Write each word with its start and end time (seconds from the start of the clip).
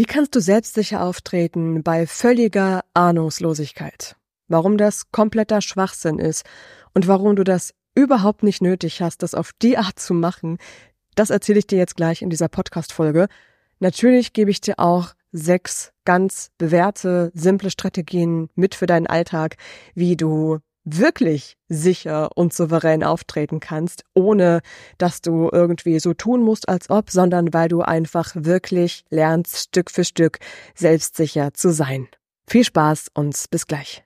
Wie 0.00 0.06
kannst 0.06 0.34
du 0.34 0.40
selbstsicher 0.40 1.04
auftreten 1.04 1.82
bei 1.82 2.06
völliger 2.06 2.86
Ahnungslosigkeit? 2.94 4.16
Warum 4.48 4.78
das 4.78 5.10
kompletter 5.10 5.60
Schwachsinn 5.60 6.18
ist 6.18 6.46
und 6.94 7.06
warum 7.06 7.36
du 7.36 7.44
das 7.44 7.74
überhaupt 7.94 8.42
nicht 8.42 8.62
nötig 8.62 9.02
hast, 9.02 9.22
das 9.22 9.34
auf 9.34 9.50
die 9.60 9.76
Art 9.76 9.98
zu 9.98 10.14
machen, 10.14 10.56
das 11.16 11.28
erzähle 11.28 11.58
ich 11.58 11.66
dir 11.66 11.76
jetzt 11.76 11.96
gleich 11.96 12.22
in 12.22 12.30
dieser 12.30 12.48
Podcast-Folge. 12.48 13.28
Natürlich 13.78 14.32
gebe 14.32 14.50
ich 14.50 14.62
dir 14.62 14.78
auch 14.78 15.12
sechs 15.32 15.92
ganz 16.06 16.50
bewährte, 16.56 17.30
simple 17.34 17.68
Strategien 17.68 18.48
mit 18.54 18.74
für 18.74 18.86
deinen 18.86 19.06
Alltag, 19.06 19.58
wie 19.94 20.16
du 20.16 20.60
wirklich 20.84 21.56
sicher 21.68 22.30
und 22.34 22.52
souverän 22.52 23.04
auftreten 23.04 23.60
kannst, 23.60 24.04
ohne 24.14 24.60
dass 24.98 25.20
du 25.20 25.48
irgendwie 25.52 26.00
so 26.00 26.14
tun 26.14 26.42
musst, 26.42 26.68
als 26.68 26.90
ob, 26.90 27.10
sondern 27.10 27.52
weil 27.52 27.68
du 27.68 27.82
einfach 27.82 28.32
wirklich 28.34 29.04
lernst, 29.10 29.56
Stück 29.56 29.90
für 29.90 30.04
Stück 30.04 30.38
selbstsicher 30.74 31.52
zu 31.54 31.72
sein. 31.72 32.08
Viel 32.46 32.64
Spaß 32.64 33.08
und 33.14 33.36
bis 33.50 33.66
gleich. 33.66 34.04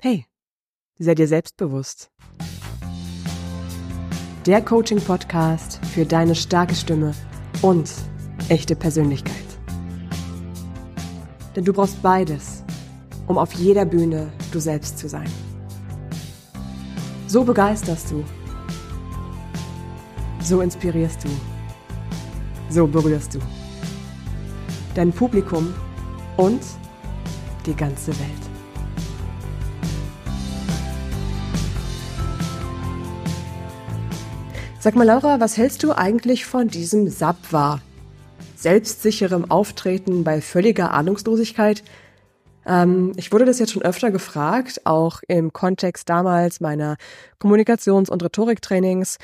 Hey, 0.00 0.26
sei 0.98 1.14
dir 1.14 1.28
selbstbewusst. 1.28 2.10
Der 4.46 4.62
Coaching-Podcast 4.62 5.84
für 5.92 6.06
deine 6.06 6.34
starke 6.34 6.74
Stimme 6.74 7.12
und 7.60 7.92
echte 8.48 8.74
Persönlichkeit. 8.74 9.34
Denn 11.54 11.64
du 11.64 11.74
brauchst 11.74 12.00
beides, 12.02 12.64
um 13.30 13.38
auf 13.38 13.52
jeder 13.54 13.84
Bühne 13.84 14.32
du 14.50 14.58
selbst 14.58 14.98
zu 14.98 15.08
sein. 15.08 15.30
So 17.28 17.44
begeisterst 17.44 18.10
du. 18.10 18.24
So 20.42 20.60
inspirierst 20.60 21.22
du. 21.22 21.28
So 22.70 22.88
berührst 22.88 23.36
du. 23.36 23.38
Dein 24.96 25.12
Publikum 25.12 25.72
und 26.38 26.60
die 27.66 27.74
ganze 27.76 28.08
Welt. 28.18 28.44
Sag 34.80 34.96
mal, 34.96 35.06
Laura, 35.06 35.38
was 35.38 35.56
hältst 35.56 35.84
du 35.84 35.92
eigentlich 35.92 36.46
von 36.46 36.66
diesem 36.66 37.08
SAP-War? 37.08 37.80
Selbstsicherem 38.56 39.48
Auftreten 39.52 40.24
bei 40.24 40.40
völliger 40.40 40.90
Ahnungslosigkeit? 40.90 41.84
Ähm, 42.66 43.12
ich 43.16 43.32
wurde 43.32 43.44
das 43.44 43.58
jetzt 43.58 43.72
schon 43.72 43.82
öfter 43.82 44.10
gefragt, 44.10 44.82
auch 44.84 45.20
im 45.28 45.52
Kontext 45.52 46.08
damals 46.08 46.60
meiner 46.60 46.96
Kommunikations- 47.40 48.10
und 48.10 48.22
Rhetoriktrainings. 48.22 49.18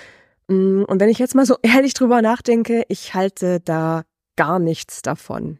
Mm, 0.48 0.82
und 0.84 1.00
wenn 1.00 1.08
ich 1.08 1.18
jetzt 1.18 1.34
mal 1.34 1.46
so 1.46 1.56
ehrlich 1.62 1.94
drüber 1.94 2.22
nachdenke, 2.22 2.84
ich 2.88 3.14
halte 3.14 3.60
da 3.60 4.04
gar 4.36 4.58
nichts 4.58 5.02
davon. 5.02 5.58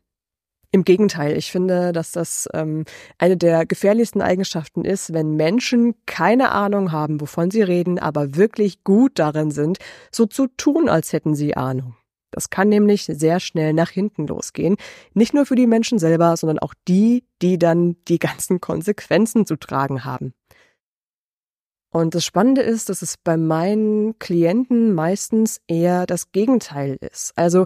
Im 0.73 0.85
Gegenteil, 0.85 1.37
ich 1.39 1.51
finde, 1.51 1.93
dass 1.93 2.13
das 2.13 2.49
ähm, 2.53 2.85
eine 3.19 3.37
der 3.37 3.65
gefährlichsten 3.65 4.21
Eigenschaften 4.21 4.85
ist, 4.85 5.15
wenn 5.15 5.37
Menschen 5.37 5.95
keine 6.07 6.51
Ahnung 6.53 6.93
haben, 6.93 7.21
wovon 7.21 7.51
sie 7.51 7.63
reden, 7.63 7.99
aber 7.99 8.37
wirklich 8.37 8.85
gut 8.85 9.19
darin 9.19 9.51
sind, 9.51 9.79
so 10.13 10.27
zu 10.27 10.49
tun, 10.49 10.89
als 10.89 11.13
hätten 11.13 11.35
sie 11.35 11.57
Ahnung. 11.57 11.97
Das 12.37 12.51
kann 12.51 12.69
nämlich 12.69 13.07
sehr 13.07 13.41
schnell 13.41 13.73
nach 13.73 13.89
hinten 13.89 14.27
losgehen. 14.27 14.77
Nicht 15.15 15.33
nur 15.33 15.47
für 15.47 15.57
die 15.57 15.67
Menschen 15.67 15.99
selber, 15.99 16.37
sondern 16.37 16.59
auch 16.59 16.75
die, 16.87 17.25
die 17.41 17.59
dann 17.59 17.97
die 18.09 18.19
ganzen 18.19 18.61
Konsequenzen 18.61 19.47
zu 19.47 19.57
tragen 19.57 20.05
haben. 20.05 20.35
Und 21.91 22.15
das 22.15 22.27
Spannende 22.27 22.61
ist, 22.61 22.91
dass 22.91 23.01
es 23.01 23.17
bei 23.17 23.39
meinen 23.39 24.19
Klienten 24.19 24.93
meistens 24.93 25.63
eher 25.67 26.05
das 26.05 26.31
Gegenteil 26.31 26.99
ist. 27.01 27.33
Also 27.37 27.65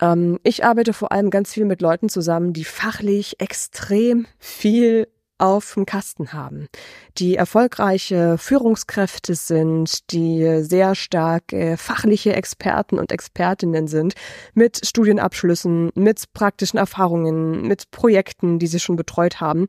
ähm, 0.00 0.38
ich 0.44 0.64
arbeite 0.64 0.92
vor 0.92 1.10
allem 1.10 1.30
ganz 1.30 1.52
viel 1.52 1.64
mit 1.64 1.82
Leuten 1.82 2.08
zusammen, 2.08 2.52
die 2.52 2.64
fachlich 2.64 3.40
extrem 3.40 4.28
viel 4.38 5.08
auf 5.38 5.74
dem 5.74 5.86
Kasten 5.86 6.32
haben, 6.32 6.68
die 7.16 7.36
erfolgreiche 7.36 8.36
Führungskräfte 8.38 9.34
sind, 9.34 10.12
die 10.12 10.62
sehr 10.62 10.94
stark 10.94 11.52
äh, 11.52 11.76
fachliche 11.76 12.34
Experten 12.34 12.98
und 12.98 13.12
Expertinnen 13.12 13.86
sind, 13.86 14.14
mit 14.54 14.84
Studienabschlüssen, 14.84 15.90
mit 15.94 16.32
praktischen 16.32 16.78
Erfahrungen, 16.78 17.62
mit 17.62 17.90
Projekten, 17.90 18.58
die 18.58 18.66
sie 18.66 18.80
schon 18.80 18.96
betreut 18.96 19.40
haben. 19.40 19.68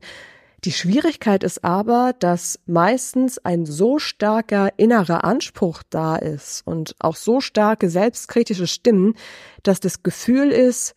Die 0.64 0.72
Schwierigkeit 0.72 1.42
ist 1.42 1.64
aber, 1.64 2.12
dass 2.18 2.58
meistens 2.66 3.38
ein 3.38 3.64
so 3.64 3.98
starker 3.98 4.70
innerer 4.76 5.24
Anspruch 5.24 5.82
da 5.88 6.16
ist 6.16 6.66
und 6.66 6.94
auch 6.98 7.16
so 7.16 7.40
starke 7.40 7.88
selbstkritische 7.88 8.66
Stimmen, 8.66 9.14
dass 9.62 9.80
das 9.80 10.02
Gefühl 10.02 10.50
ist, 10.50 10.94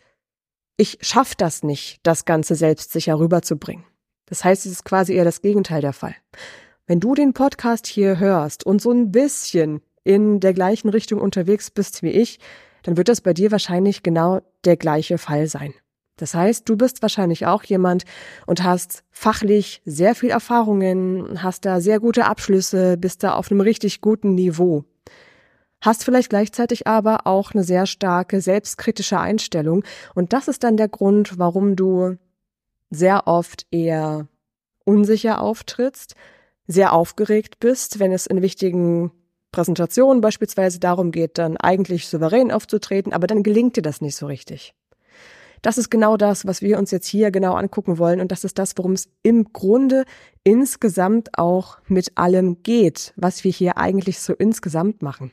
ich 0.76 0.98
schaff 1.02 1.36
das 1.36 1.64
nicht, 1.64 2.00
das 2.04 2.26
Ganze 2.26 2.56
selbstsicher 2.56 3.18
rüberzubringen. 3.18 3.86
Das 4.26 4.44
heißt, 4.44 4.66
es 4.66 4.72
ist 4.72 4.86
quasi 4.86 5.14
eher 5.14 5.26
das 5.26 5.42
Gegenteil 5.42 5.82
der 5.82 5.94
Fall. 5.94 6.16
Wenn 6.88 7.00
du 7.00 7.16
den 7.16 7.34
Podcast 7.34 7.88
hier 7.88 8.20
hörst 8.20 8.66
und 8.66 8.82
so 8.82 8.92
ein 8.92 9.12
bisschen 9.12 9.82
in 10.04 10.40
der 10.40 10.54
gleichen 10.54 10.90
Richtung 10.90 11.22
unterwegs 11.22 11.72
bist 11.72 12.04
wie 12.04 12.10
ich, 12.10 12.40
dann 12.84 12.98
wird 12.98 13.08
das 13.08 13.22
bei 13.22 13.34
dir 13.34 13.52
wahrscheinlich 13.52 14.04
genau 14.04 14.42
der 14.66 14.78
gleiche 14.78 15.18
Fall 15.18 15.48
sein. 15.48 15.74
Das 16.18 16.36
heißt, 16.36 16.70
du 16.70 16.78
bist 16.78 17.02
wahrscheinlich 17.02 17.48
auch 17.48 17.64
jemand 17.64 18.04
und 18.46 18.64
hast 18.64 19.04
fachlich 19.10 19.82
sehr 19.86 20.14
viel 20.14 20.30
Erfahrungen, 20.30 21.42
hast 21.42 21.66
da 21.66 21.82
sehr 21.82 22.00
gute 22.00 22.26
Abschlüsse, 22.26 22.98
bist 22.98 23.24
da 23.24 23.34
auf 23.34 23.50
einem 23.50 23.62
richtig 23.62 24.00
guten 24.02 24.36
Niveau. 24.36 24.84
Hast 25.82 26.06
vielleicht 26.06 26.30
gleichzeitig 26.30 26.88
aber 26.88 27.26
auch 27.26 27.54
eine 27.54 27.64
sehr 27.64 27.88
starke 27.88 28.42
selbstkritische 28.42 29.20
Einstellung 29.20 29.84
und 30.14 30.34
das 30.34 30.48
ist 30.48 30.64
dann 30.64 30.78
der 30.78 30.88
Grund, 30.88 31.40
warum 31.40 31.76
du 31.76 32.18
sehr 32.94 33.28
oft 33.28 33.66
eher 33.72 34.28
unsicher 34.86 35.42
auftrittst, 35.42 36.16
sehr 36.68 36.94
aufgeregt 36.94 37.60
bist, 37.60 38.00
wenn 38.00 38.12
es 38.12 38.26
in 38.26 38.42
wichtigen 38.42 39.12
Präsentationen 39.52 40.22
beispielsweise 40.22 40.80
darum 40.80 41.12
geht, 41.12 41.38
dann 41.38 41.58
eigentlich 41.58 42.08
souverän 42.08 42.52
aufzutreten, 42.52 43.14
aber 43.14 43.28
dann 43.28 43.44
gelingt 43.44 43.78
dir 43.78 43.82
das 43.82 44.02
nicht 44.02 44.16
so 44.16 44.26
richtig. 44.26 44.74
Das 45.62 45.78
ist 45.78 45.90
genau 45.90 46.18
das, 46.18 46.46
was 46.46 46.62
wir 46.62 46.78
uns 46.78 46.92
jetzt 46.92 47.08
hier 47.08 47.32
genau 47.32 47.54
angucken 47.54 47.98
wollen 47.98 48.20
und 48.20 48.34
das 48.34 48.44
ist 48.44 48.60
das, 48.60 48.74
worum 48.76 48.92
es 48.92 49.08
im 49.22 49.54
Grunde 49.54 50.04
insgesamt 50.44 51.38
auch 51.38 51.78
mit 51.88 52.18
allem 52.18 52.64
geht, 52.64 53.14
was 53.16 53.46
wir 53.46 53.52
hier 53.52 53.78
eigentlich 53.78 54.20
so 54.20 54.34
insgesamt 54.34 55.02
machen. 55.02 55.32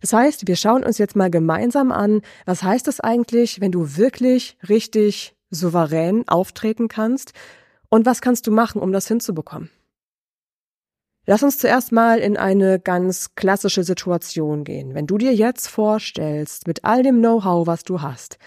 Das 0.00 0.12
heißt, 0.12 0.48
wir 0.48 0.56
schauen 0.56 0.82
uns 0.82 0.98
jetzt 0.98 1.14
mal 1.14 1.30
gemeinsam 1.30 1.92
an, 1.92 2.22
was 2.46 2.64
heißt 2.64 2.88
es 2.88 2.98
eigentlich, 2.98 3.60
wenn 3.60 3.70
du 3.70 3.96
wirklich 3.96 4.58
richtig 4.68 5.36
souverän 5.50 6.26
auftreten 6.28 6.88
kannst 6.88 7.32
und 7.88 8.06
was 8.06 8.20
kannst 8.20 8.46
du 8.46 8.52
machen, 8.52 8.80
um 8.80 8.92
das 8.92 9.08
hinzubekommen. 9.08 9.70
Lass 11.26 11.42
uns 11.42 11.58
zuerst 11.58 11.92
mal 11.92 12.18
in 12.18 12.36
eine 12.36 12.80
ganz 12.80 13.34
klassische 13.34 13.84
Situation 13.84 14.64
gehen. 14.64 14.94
Wenn 14.94 15.06
du 15.06 15.18
dir 15.18 15.34
jetzt 15.34 15.68
vorstellst, 15.68 16.66
mit 16.66 16.84
all 16.84 17.02
dem 17.02 17.18
Know-how, 17.18 17.66
was 17.66 17.84
du 17.84 18.00
hast, 18.00 18.38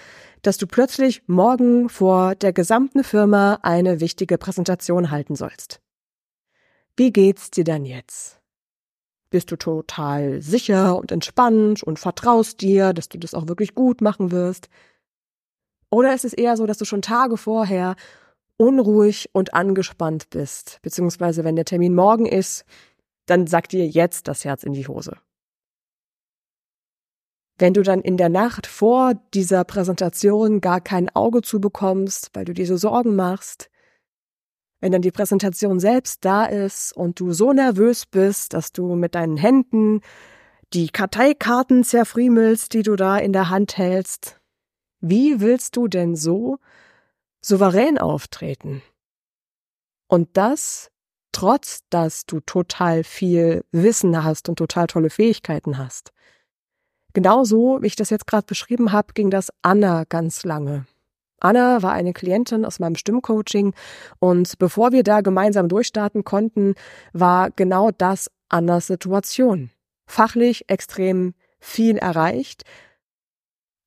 dass 0.42 0.58
du 0.58 0.68
plötzlich 0.68 1.24
morgen 1.28 1.88
vor 1.88 2.36
der 2.36 2.52
gesamten 2.52 3.04
Firma 3.04 3.60
eine 3.62 4.00
wichtige 4.00 4.38
Präsentation 4.38 5.12
halten 5.12 5.36
sollst. 5.36 5.82
Wie 6.98 7.12
geht's 7.12 7.50
dir 7.52 7.64
dann 7.64 7.86
jetzt? 7.86 8.40
Bist 9.30 9.50
du 9.52 9.56
total 9.56 10.42
sicher 10.42 10.98
und 10.98 11.12
entspannt 11.12 11.82
und 11.82 11.98
vertraust 11.98 12.62
dir, 12.62 12.94
dass 12.94 13.10
du 13.10 13.18
das 13.18 13.34
auch 13.34 13.48
wirklich 13.48 13.74
gut 13.74 14.02
machen 14.02 14.32
wirst? 14.32 14.70
Oder 15.94 16.16
ist 16.16 16.26
es 16.26 16.34
eher 16.34 16.58
so, 16.58 16.66
dass 16.66 16.80
du 16.80 16.86
schon 16.86 17.04
Tage 17.04 17.38
vorher 17.38 17.96
unruhig 18.58 19.30
und 19.32 19.54
angespannt 19.54 20.32
bist, 20.32 20.80
beziehungsweise 20.82 21.44
wenn 21.44 21.56
der 21.56 21.66
Termin 21.66 21.94
morgen 21.94 22.26
ist, 22.26 22.66
dann 23.28 23.46
sagt 23.46 23.74
dir 23.74 23.88
jetzt 23.88 24.28
das 24.28 24.44
Herz 24.44 24.64
in 24.64 24.74
die 24.74 24.88
Hose. 24.88 25.18
Wenn 27.60 27.76
du 27.76 27.84
dann 27.84 28.02
in 28.02 28.18
der 28.18 28.30
Nacht 28.30 28.66
vor 28.66 29.14
dieser 29.36 29.64
Präsentation 29.66 30.62
gar 30.62 30.82
kein 30.82 31.16
Auge 31.16 31.44
zu 31.44 31.62
bekommst, 31.62 32.32
weil 32.34 32.46
du 32.46 32.54
dir 32.54 32.66
so 32.66 32.76
Sorgen 32.76 33.16
machst, 33.16 33.70
wenn 34.82 34.92
dann 34.92 35.04
die 35.04 35.12
Präsentation 35.12 35.80
selbst 35.80 36.26
da 36.26 36.46
ist 36.46 36.92
und 36.98 37.20
du 37.20 37.34
so 37.34 37.54
nervös 37.54 38.08
bist, 38.08 38.54
dass 38.54 38.72
du 38.72 38.96
mit 38.96 39.14
deinen 39.14 39.38
Händen 39.38 40.02
die 40.74 40.90
Karteikarten 40.90 41.84
zerfriemelst, 41.84 42.74
die 42.74 42.82
du 42.82 42.96
da 42.96 43.20
in 43.20 43.32
der 43.32 43.52
Hand 43.52 43.78
hältst, 43.78 44.40
wie 45.04 45.42
willst 45.42 45.76
du 45.76 45.90
denn 45.90 46.16
so 46.16 46.60
souverän 47.42 47.98
auftreten? 47.98 48.82
Und 50.08 50.30
das 50.38 50.92
trotz, 51.34 51.82
dass 51.90 52.26
du 52.26 52.40
total 52.40 53.04
viel 53.04 53.66
Wissen 53.72 54.24
hast 54.24 54.48
und 54.48 54.56
total 54.56 54.88
tolle 54.88 55.10
Fähigkeiten 55.10 55.78
hast. 55.78 56.14
Genauso, 57.12 57.80
wie 57.82 57.88
ich 57.88 57.98
das 57.98 58.12
jetzt 58.12 58.28
gerade 58.28 58.46
beschrieben 58.46 58.94
habe, 58.94 59.14
ging 59.14 59.30
das 59.30 59.50
Anna 59.62 60.06
ganz 60.08 60.46
lange. 60.46 60.86
Anna 61.42 61.84
war 61.84 61.92
eine 61.92 62.14
Klientin 62.14 62.64
aus 62.64 62.80
meinem 62.80 62.96
Stimmcoaching 62.96 63.74
und 64.20 64.58
bevor 64.58 64.94
wir 64.94 65.04
da 65.04 65.20
gemeinsam 65.20 65.68
durchstarten 65.68 66.24
konnten, 66.24 66.76
war 67.12 67.52
genau 67.52 67.92
das 67.92 68.32
Annas 68.48 68.88
Situation. 68.88 69.70
Fachlich 70.06 70.70
extrem 70.70 71.34
viel 71.60 71.98
erreicht, 71.98 72.64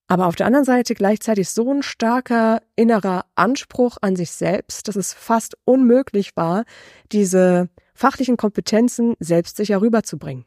aber 0.09 0.27
auf 0.27 0.37
der 0.37 0.47
anderen 0.47 0.65
Seite 0.65 0.95
gleichzeitig 0.95 1.51
so 1.51 1.73
ein 1.73 1.83
starker 1.83 2.63
innerer 2.77 3.25
Anspruch 3.35 3.97
an 4.01 4.15
sich 4.15 4.31
selbst, 4.31 4.89
dass 4.89 4.97
es 4.97 5.13
fast 5.13 5.57
unmöglich 5.65 6.37
war, 6.37 6.65
diese 7.13 7.69
fachlichen 7.95 8.37
Kompetenzen 8.37 9.15
selbstsicher 9.19 9.81
rüberzubringen. 9.81 10.45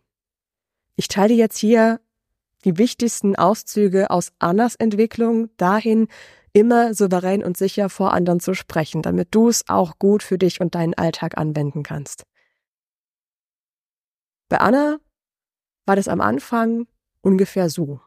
Ich 0.95 1.07
teile 1.07 1.33
jetzt 1.33 1.57
hier 1.57 1.99
die 2.65 2.77
wichtigsten 2.77 3.35
Auszüge 3.35 4.09
aus 4.09 4.31
Annas 4.39 4.75
Entwicklung 4.75 5.49
dahin, 5.57 6.07
immer 6.53 6.93
souverän 6.93 7.43
und 7.43 7.57
sicher 7.57 7.89
vor 7.89 8.13
anderen 8.13 8.39
zu 8.39 8.53
sprechen, 8.53 9.01
damit 9.01 9.29
du 9.31 9.49
es 9.49 9.67
auch 9.69 9.99
gut 9.99 10.23
für 10.23 10.37
dich 10.37 10.61
und 10.61 10.75
deinen 10.75 10.93
Alltag 10.93 11.37
anwenden 11.37 11.83
kannst. 11.83 12.23
Bei 14.49 14.59
Anna 14.59 14.97
war 15.85 15.95
das 15.95 16.07
am 16.07 16.21
Anfang 16.21 16.87
ungefähr 17.21 17.69
so. 17.69 18.01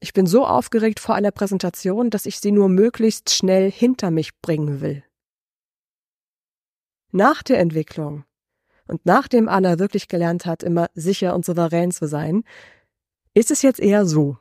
Ich 0.00 0.12
bin 0.12 0.26
so 0.26 0.46
aufgeregt 0.46 1.00
vor 1.00 1.14
einer 1.14 1.30
Präsentation, 1.30 2.10
dass 2.10 2.26
ich 2.26 2.38
sie 2.38 2.52
nur 2.52 2.68
möglichst 2.68 3.30
schnell 3.30 3.70
hinter 3.70 4.10
mich 4.10 4.38
bringen 4.40 4.80
will. 4.80 5.02
Nach 7.12 7.42
der 7.42 7.58
Entwicklung 7.58 8.24
und 8.88 9.04
nachdem 9.04 9.48
Anna 9.48 9.78
wirklich 9.78 10.08
gelernt 10.08 10.46
hat, 10.46 10.62
immer 10.62 10.88
sicher 10.94 11.34
und 11.34 11.44
souverän 11.44 11.90
zu 11.90 12.06
sein, 12.06 12.44
ist 13.34 13.50
es 13.50 13.62
jetzt 13.62 13.80
eher 13.80 14.06
so. 14.06 14.38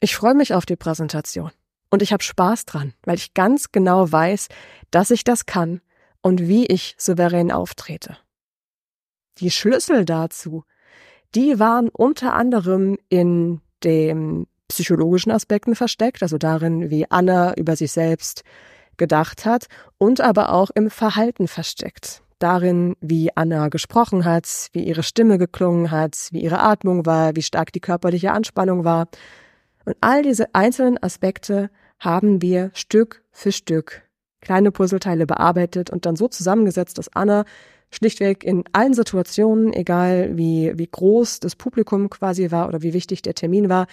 Ich 0.00 0.16
freue 0.16 0.34
mich 0.34 0.52
auf 0.54 0.66
die 0.66 0.76
Präsentation 0.76 1.50
und 1.90 2.02
ich 2.02 2.12
habe 2.12 2.22
Spaß 2.22 2.66
dran, 2.66 2.92
weil 3.04 3.16
ich 3.16 3.34
ganz 3.34 3.72
genau 3.72 4.10
weiß, 4.10 4.48
dass 4.90 5.10
ich 5.10 5.24
das 5.24 5.46
kann 5.46 5.80
und 6.20 6.46
wie 6.46 6.66
ich 6.66 6.94
souverän 6.98 7.50
auftrete. 7.50 8.18
Die 9.38 9.50
Schlüssel 9.50 10.04
dazu, 10.04 10.64
die 11.34 11.58
waren 11.58 11.88
unter 11.88 12.34
anderem 12.34 12.98
in 13.08 13.60
den 13.82 14.46
psychologischen 14.68 15.30
Aspekten 15.30 15.74
versteckt, 15.74 16.22
also 16.22 16.38
darin, 16.38 16.90
wie 16.90 17.10
Anna 17.10 17.54
über 17.54 17.76
sich 17.76 17.92
selbst 17.92 18.42
gedacht 18.96 19.44
hat 19.44 19.66
und 19.98 20.20
aber 20.20 20.52
auch 20.52 20.70
im 20.74 20.90
Verhalten 20.90 21.48
versteckt. 21.48 22.22
Darin, 22.38 22.96
wie 23.00 23.36
Anna 23.36 23.68
gesprochen 23.68 24.24
hat, 24.24 24.68
wie 24.72 24.84
ihre 24.84 25.02
Stimme 25.02 25.38
geklungen 25.38 25.90
hat, 25.90 26.28
wie 26.30 26.42
ihre 26.42 26.60
Atmung 26.60 27.06
war, 27.06 27.36
wie 27.36 27.42
stark 27.42 27.72
die 27.72 27.80
körperliche 27.80 28.32
Anspannung 28.32 28.84
war. 28.84 29.08
Und 29.84 29.96
all 30.00 30.22
diese 30.22 30.54
einzelnen 30.54 31.02
Aspekte 31.02 31.70
haben 31.98 32.42
wir 32.42 32.70
Stück 32.74 33.22
für 33.32 33.52
Stück 33.52 34.02
kleine 34.40 34.70
Puzzleteile 34.70 35.26
bearbeitet 35.26 35.90
und 35.90 36.06
dann 36.06 36.16
so 36.16 36.28
zusammengesetzt, 36.28 36.98
dass 36.98 37.08
Anna 37.14 37.44
schlichtweg 37.94 38.44
in 38.44 38.64
allen 38.72 38.94
Situationen, 38.94 39.72
egal 39.72 40.36
wie, 40.36 40.72
wie 40.76 40.86
groß 40.86 41.40
das 41.40 41.56
Publikum 41.56 42.10
quasi 42.10 42.50
war 42.50 42.68
oder 42.68 42.82
wie 42.82 42.92
wichtig 42.92 43.22
der 43.22 43.34
Termin 43.34 43.68
war, 43.68 43.86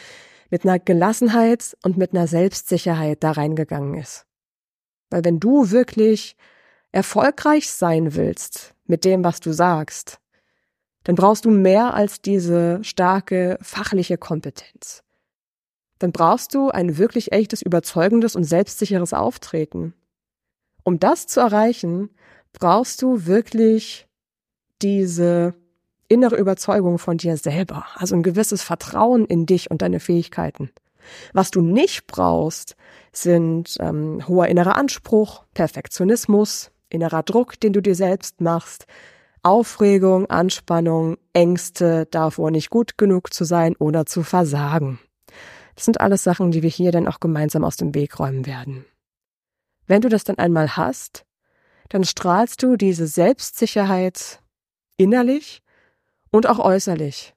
mit 0.49 0.65
einer 0.65 0.79
Gelassenheit 0.79 1.77
und 1.83 1.97
mit 1.97 2.13
einer 2.13 2.27
Selbstsicherheit 2.27 3.23
da 3.23 3.31
reingegangen 3.31 3.95
ist. 3.95 4.25
Weil 5.09 5.23
wenn 5.23 5.39
du 5.39 5.71
wirklich 5.71 6.35
erfolgreich 6.91 7.69
sein 7.69 8.15
willst 8.15 8.75
mit 8.85 9.05
dem, 9.05 9.23
was 9.23 9.39
du 9.39 9.53
sagst, 9.53 10.19
dann 11.03 11.15
brauchst 11.15 11.45
du 11.45 11.49
mehr 11.49 11.93
als 11.93 12.21
diese 12.21 12.83
starke 12.83 13.57
fachliche 13.61 14.17
Kompetenz. 14.17 15.03
Dann 15.99 16.11
brauchst 16.11 16.53
du 16.53 16.69
ein 16.69 16.97
wirklich 16.97 17.31
echtes, 17.31 17.61
überzeugendes 17.61 18.35
und 18.35 18.43
selbstsicheres 18.43 19.13
Auftreten. 19.13 19.93
Um 20.83 20.99
das 20.99 21.27
zu 21.27 21.39
erreichen, 21.39 22.09
brauchst 22.53 23.01
du 23.01 23.25
wirklich 23.25 24.07
diese 24.81 25.53
innere 26.07 26.35
Überzeugung 26.35 26.97
von 26.99 27.17
dir 27.17 27.37
selber, 27.37 27.85
also 27.95 28.15
ein 28.15 28.23
gewisses 28.23 28.63
Vertrauen 28.63 29.25
in 29.25 29.45
dich 29.45 29.71
und 29.71 29.81
deine 29.81 29.99
Fähigkeiten. 29.99 30.71
Was 31.33 31.51
du 31.51 31.61
nicht 31.61 32.05
brauchst, 32.07 32.75
sind 33.11 33.77
ähm, 33.79 34.27
hoher 34.27 34.47
innerer 34.47 34.75
Anspruch, 34.75 35.43
Perfektionismus, 35.53 36.71
innerer 36.89 37.23
Druck, 37.23 37.59
den 37.59 37.73
du 37.73 37.81
dir 37.81 37.95
selbst 37.95 38.41
machst, 38.41 38.85
Aufregung, 39.43 40.29
Anspannung, 40.29 41.17
Ängste, 41.33 42.07
davor 42.11 42.51
nicht 42.51 42.69
gut 42.69 42.97
genug 42.97 43.33
zu 43.33 43.43
sein 43.43 43.75
oder 43.77 44.05
zu 44.05 44.21
versagen. 44.21 44.99
Das 45.75 45.85
sind 45.85 45.99
alles 45.99 46.23
Sachen, 46.23 46.51
die 46.51 46.61
wir 46.61 46.69
hier 46.69 46.91
dann 46.91 47.07
auch 47.07 47.19
gemeinsam 47.19 47.63
aus 47.63 47.77
dem 47.77 47.95
Weg 47.95 48.19
räumen 48.19 48.45
werden. 48.45 48.85
Wenn 49.87 50.01
du 50.01 50.09
das 50.09 50.23
dann 50.23 50.37
einmal 50.37 50.77
hast, 50.77 51.25
dann 51.91 52.05
strahlst 52.05 52.63
du 52.63 52.77
diese 52.77 53.05
Selbstsicherheit 53.05 54.39
innerlich 54.95 55.61
und 56.31 56.47
auch 56.47 56.57
äußerlich 56.57 57.35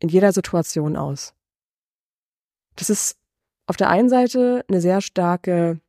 in 0.00 0.10
jeder 0.10 0.32
Situation 0.32 0.96
aus. 0.96 1.32
Das 2.76 2.90
ist 2.90 3.16
auf 3.66 3.76
der 3.76 3.88
einen 3.88 4.10
Seite 4.10 4.62
eine 4.68 4.82
sehr 4.82 5.00
starke, 5.00 5.80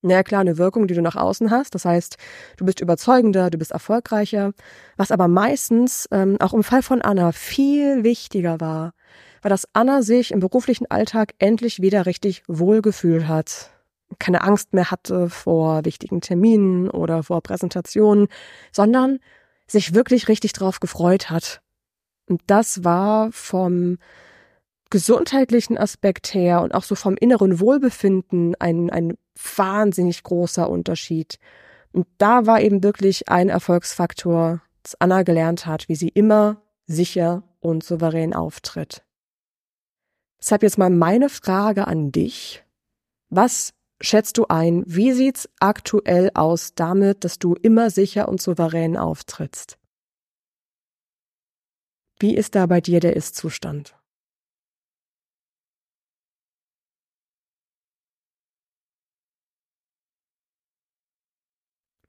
naja 0.00 0.22
klar, 0.22 0.42
eine 0.42 0.58
Wirkung, 0.58 0.86
die 0.86 0.94
du 0.94 1.02
nach 1.02 1.16
außen 1.16 1.50
hast. 1.50 1.74
Das 1.74 1.84
heißt, 1.84 2.18
du 2.56 2.64
bist 2.64 2.80
überzeugender, 2.80 3.50
du 3.50 3.58
bist 3.58 3.72
erfolgreicher. 3.72 4.52
Was 4.96 5.10
aber 5.10 5.26
meistens, 5.26 6.08
ähm, 6.12 6.36
auch 6.40 6.54
im 6.54 6.62
Fall 6.62 6.82
von 6.82 7.02
Anna, 7.02 7.32
viel 7.32 8.04
wichtiger 8.04 8.60
war, 8.60 8.92
war, 9.42 9.48
dass 9.48 9.68
Anna 9.72 10.02
sich 10.02 10.30
im 10.30 10.38
beruflichen 10.38 10.88
Alltag 10.88 11.34
endlich 11.40 11.82
wieder 11.82 12.06
richtig 12.06 12.44
wohlgefühlt 12.46 13.26
hat 13.26 13.72
keine 14.18 14.42
Angst 14.42 14.72
mehr 14.72 14.90
hatte 14.90 15.28
vor 15.28 15.84
wichtigen 15.84 16.20
Terminen 16.20 16.88
oder 16.88 17.22
vor 17.22 17.42
Präsentationen, 17.42 18.28
sondern 18.72 19.18
sich 19.66 19.94
wirklich 19.94 20.28
richtig 20.28 20.52
drauf 20.52 20.80
gefreut 20.80 21.30
hat. 21.30 21.60
Und 22.26 22.42
das 22.46 22.84
war 22.84 23.30
vom 23.32 23.98
gesundheitlichen 24.90 25.76
Aspekt 25.76 26.32
her 26.32 26.62
und 26.62 26.74
auch 26.74 26.84
so 26.84 26.94
vom 26.94 27.16
inneren 27.16 27.60
Wohlbefinden 27.60 28.54
ein, 28.58 28.90
ein 28.90 29.14
wahnsinnig 29.56 30.22
großer 30.22 30.68
Unterschied. 30.68 31.38
Und 31.92 32.06
da 32.16 32.46
war 32.46 32.60
eben 32.60 32.82
wirklich 32.82 33.28
ein 33.28 33.48
Erfolgsfaktor, 33.50 34.62
dass 34.82 34.94
Anna 35.00 35.22
gelernt 35.22 35.66
hat, 35.66 35.88
wie 35.88 35.96
sie 35.96 36.08
immer 36.08 36.62
sicher 36.86 37.42
und 37.60 37.84
souverän 37.84 38.34
auftritt. 38.34 39.02
Deshalb 40.40 40.62
jetzt 40.62 40.78
mal 40.78 40.90
meine 40.90 41.28
Frage 41.28 41.86
an 41.86 42.12
dich. 42.12 42.64
Was 43.28 43.74
schätzt 44.00 44.38
du 44.38 44.46
ein, 44.48 44.84
wie 44.86 45.12
sieht's 45.12 45.48
aktuell 45.60 46.30
aus 46.34 46.74
damit, 46.74 47.24
dass 47.24 47.38
du 47.38 47.54
immer 47.54 47.90
sicher 47.90 48.28
und 48.28 48.40
souverän 48.40 48.96
auftrittst? 48.96 49.78
Wie 52.20 52.36
ist 52.36 52.54
da 52.54 52.66
bei 52.66 52.80
dir 52.80 53.00
der 53.00 53.14
Ist-Zustand? 53.14 53.94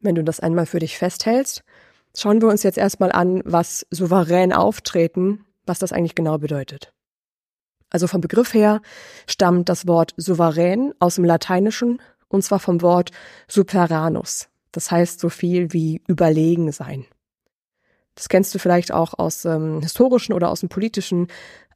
Wenn 0.01 0.15
du 0.15 0.23
das 0.23 0.39
einmal 0.39 0.65
für 0.65 0.79
dich 0.79 0.97
festhältst, 0.97 1.63
schauen 2.15 2.41
wir 2.41 2.47
uns 2.47 2.63
jetzt 2.63 2.77
erstmal 2.77 3.11
an, 3.11 3.41
was 3.45 3.85
souverän 3.91 4.53
auftreten, 4.53 5.45
was 5.65 5.79
das 5.79 5.91
eigentlich 5.91 6.15
genau 6.15 6.37
bedeutet. 6.37 6.93
Also 7.89 8.07
vom 8.07 8.21
Begriff 8.21 8.53
her 8.53 8.81
stammt 9.27 9.69
das 9.69 9.87
Wort 9.87 10.13
souverän 10.17 10.93
aus 10.99 11.15
dem 11.15 11.25
Lateinischen 11.25 12.01
und 12.27 12.43
zwar 12.43 12.59
vom 12.59 12.81
Wort 12.81 13.11
superanus. 13.47 14.49
Das 14.71 14.91
heißt 14.91 15.19
so 15.19 15.29
viel 15.29 15.73
wie 15.73 16.01
überlegen 16.07 16.71
sein. 16.71 17.05
Das 18.15 18.29
kennst 18.29 18.53
du 18.53 18.59
vielleicht 18.59 18.91
auch 18.91 19.17
aus 19.17 19.43
dem 19.43 19.77
ähm, 19.77 19.81
historischen 19.81 20.33
oder 20.33 20.51
aus 20.51 20.59
dem 20.59 20.69
politischen. 20.69 21.27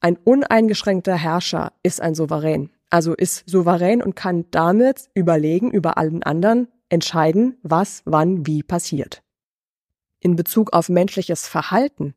Ein 0.01 0.17
uneingeschränkter 0.17 1.15
Herrscher 1.15 1.71
ist 1.83 2.01
ein 2.01 2.15
Souverän. 2.15 2.69
Also 2.89 3.13
ist 3.13 3.49
souverän 3.49 4.03
und 4.03 4.15
kann 4.15 4.45
damit 4.51 5.09
überlegen 5.15 5.71
über 5.71 5.97
allen 5.97 6.21
anderen 6.21 6.67
entscheiden, 6.89 7.57
was, 7.63 8.03
wann, 8.05 8.45
wie 8.45 8.61
passiert. 8.61 9.23
In 10.19 10.35
Bezug 10.35 10.73
auf 10.73 10.89
menschliches 10.89 11.47
Verhalten 11.47 12.13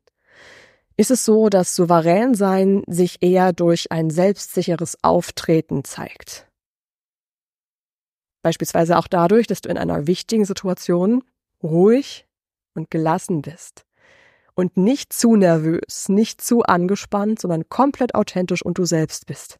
ist 0.97 1.11
es 1.11 1.23
so, 1.23 1.49
dass 1.49 1.75
Souveränsein 1.75 2.83
sich 2.87 3.17
eher 3.21 3.53
durch 3.53 3.91
ein 3.91 4.09
selbstsicheres 4.09 4.97
Auftreten 5.03 5.83
zeigt. 5.83 6.47
Beispielsweise 8.41 8.97
auch 8.97 9.07
dadurch, 9.07 9.45
dass 9.45 9.61
du 9.61 9.69
in 9.69 9.77
einer 9.77 10.07
wichtigen 10.07 10.45
Situation 10.45 11.23
ruhig 11.61 12.27
und 12.73 12.89
gelassen 12.89 13.41
bist 13.41 13.85
und 14.55 14.75
nicht 14.75 15.13
zu 15.13 15.35
nervös, 15.35 16.09
nicht 16.09 16.41
zu 16.41 16.63
angespannt, 16.63 17.39
sondern 17.39 17.69
komplett 17.69 18.15
authentisch 18.15 18.63
und 18.63 18.77
du 18.79 18.85
selbst 18.85 19.27
bist. 19.27 19.59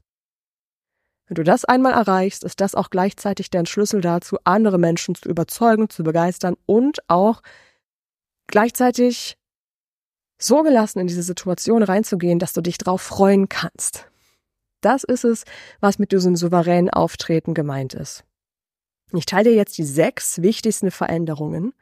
Wenn 1.27 1.35
du 1.35 1.43
das 1.43 1.65
einmal 1.65 1.93
erreichst, 1.93 2.43
ist 2.43 2.61
das 2.61 2.73
auch 2.73 2.89
gleichzeitig 2.89 3.49
dein 3.49 3.65
Schlüssel 3.65 4.01
dazu, 4.01 4.37
andere 4.43 4.79
Menschen 4.79 5.13
zu 5.13 5.29
überzeugen, 5.29 5.89
zu 5.89 6.03
begeistern 6.03 6.55
und 6.65 6.99
auch 7.09 7.41
gleichzeitig 8.47 9.36
so 10.37 10.63
gelassen 10.63 10.99
in 10.99 11.07
diese 11.07 11.23
Situation 11.23 11.83
reinzugehen, 11.83 12.39
dass 12.39 12.53
du 12.53 12.61
dich 12.61 12.77
drauf 12.77 13.01
freuen 13.01 13.49
kannst. 13.49 14.09
Das 14.81 15.03
ist 15.03 15.23
es, 15.23 15.43
was 15.79 15.99
mit 15.99 16.11
diesem 16.11 16.35
souveränen 16.35 16.89
Auftreten 16.89 17.53
gemeint 17.53 17.93
ist. 17.93 18.23
Ich 19.13 19.25
teile 19.25 19.51
dir 19.51 19.55
jetzt 19.55 19.77
die 19.77 19.83
sechs 19.83 20.41
wichtigsten 20.41 20.91
Veränderungen, 20.91 21.73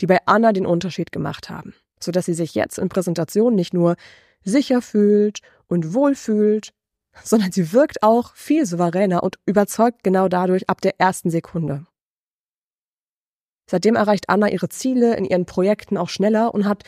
die 0.00 0.06
bei 0.06 0.18
Anna 0.26 0.52
den 0.52 0.66
Unterschied 0.66 1.12
gemacht 1.12 1.50
haben, 1.50 1.74
sodass 2.00 2.26
sie 2.26 2.34
sich 2.34 2.54
jetzt 2.54 2.78
in 2.78 2.88
Präsentation 2.88 3.54
nicht 3.54 3.74
nur 3.74 3.96
sicher 4.42 4.82
fühlt 4.82 5.40
und 5.68 5.94
wohl 5.94 6.14
fühlt, 6.14 6.72
sondern 7.22 7.52
sie 7.52 7.72
wirkt 7.72 8.02
auch 8.02 8.34
viel 8.34 8.66
souveräner 8.66 9.22
und 9.22 9.38
überzeugt 9.46 10.02
genau 10.02 10.28
dadurch 10.28 10.68
ab 10.68 10.80
der 10.80 10.98
ersten 10.98 11.30
Sekunde. 11.30 11.86
Seitdem 13.70 13.94
erreicht 13.94 14.28
Anna 14.28 14.48
ihre 14.50 14.68
Ziele 14.68 15.16
in 15.16 15.24
ihren 15.24 15.46
Projekten 15.46 15.96
auch 15.96 16.08
schneller 16.08 16.52
und 16.54 16.66
hat 16.66 16.84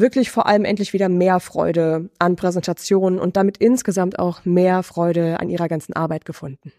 wirklich 0.00 0.30
vor 0.30 0.46
allem 0.46 0.64
endlich 0.64 0.92
wieder 0.92 1.08
mehr 1.08 1.40
Freude 1.40 2.10
an 2.18 2.36
Präsentationen 2.36 3.18
und 3.18 3.36
damit 3.36 3.58
insgesamt 3.58 4.18
auch 4.18 4.44
mehr 4.44 4.82
Freude 4.82 5.40
an 5.40 5.48
ihrer 5.48 5.68
ganzen 5.68 5.92
Arbeit 5.92 6.24
gefunden. 6.24 6.72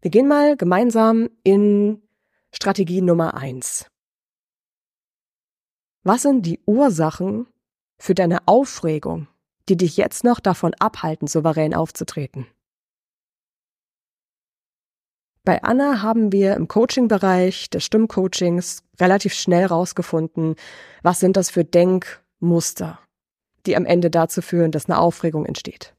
Wir 0.00 0.10
gehen 0.10 0.28
mal 0.28 0.56
gemeinsam 0.56 1.28
in 1.42 2.02
Strategie 2.52 3.02
Nummer 3.02 3.34
eins. 3.34 3.86
Was 6.02 6.22
sind 6.22 6.46
die 6.46 6.60
Ursachen 6.66 7.46
für 7.98 8.14
deine 8.14 8.46
Aufregung, 8.46 9.26
die 9.68 9.76
dich 9.76 9.96
jetzt 9.96 10.22
noch 10.22 10.38
davon 10.38 10.74
abhalten, 10.74 11.26
souverän 11.26 11.74
aufzutreten? 11.74 12.46
Bei 15.46 15.62
Anna 15.62 16.02
haben 16.02 16.32
wir 16.32 16.56
im 16.56 16.66
Coaching-Bereich 16.66 17.70
des 17.70 17.84
Stimmcoachings 17.84 18.82
relativ 18.98 19.32
schnell 19.32 19.66
rausgefunden, 19.66 20.56
was 21.04 21.20
sind 21.20 21.36
das 21.36 21.50
für 21.50 21.64
Denkmuster, 21.64 22.98
die 23.64 23.76
am 23.76 23.86
Ende 23.86 24.10
dazu 24.10 24.42
führen, 24.42 24.72
dass 24.72 24.86
eine 24.86 24.98
Aufregung 24.98 25.46
entsteht. 25.46 25.94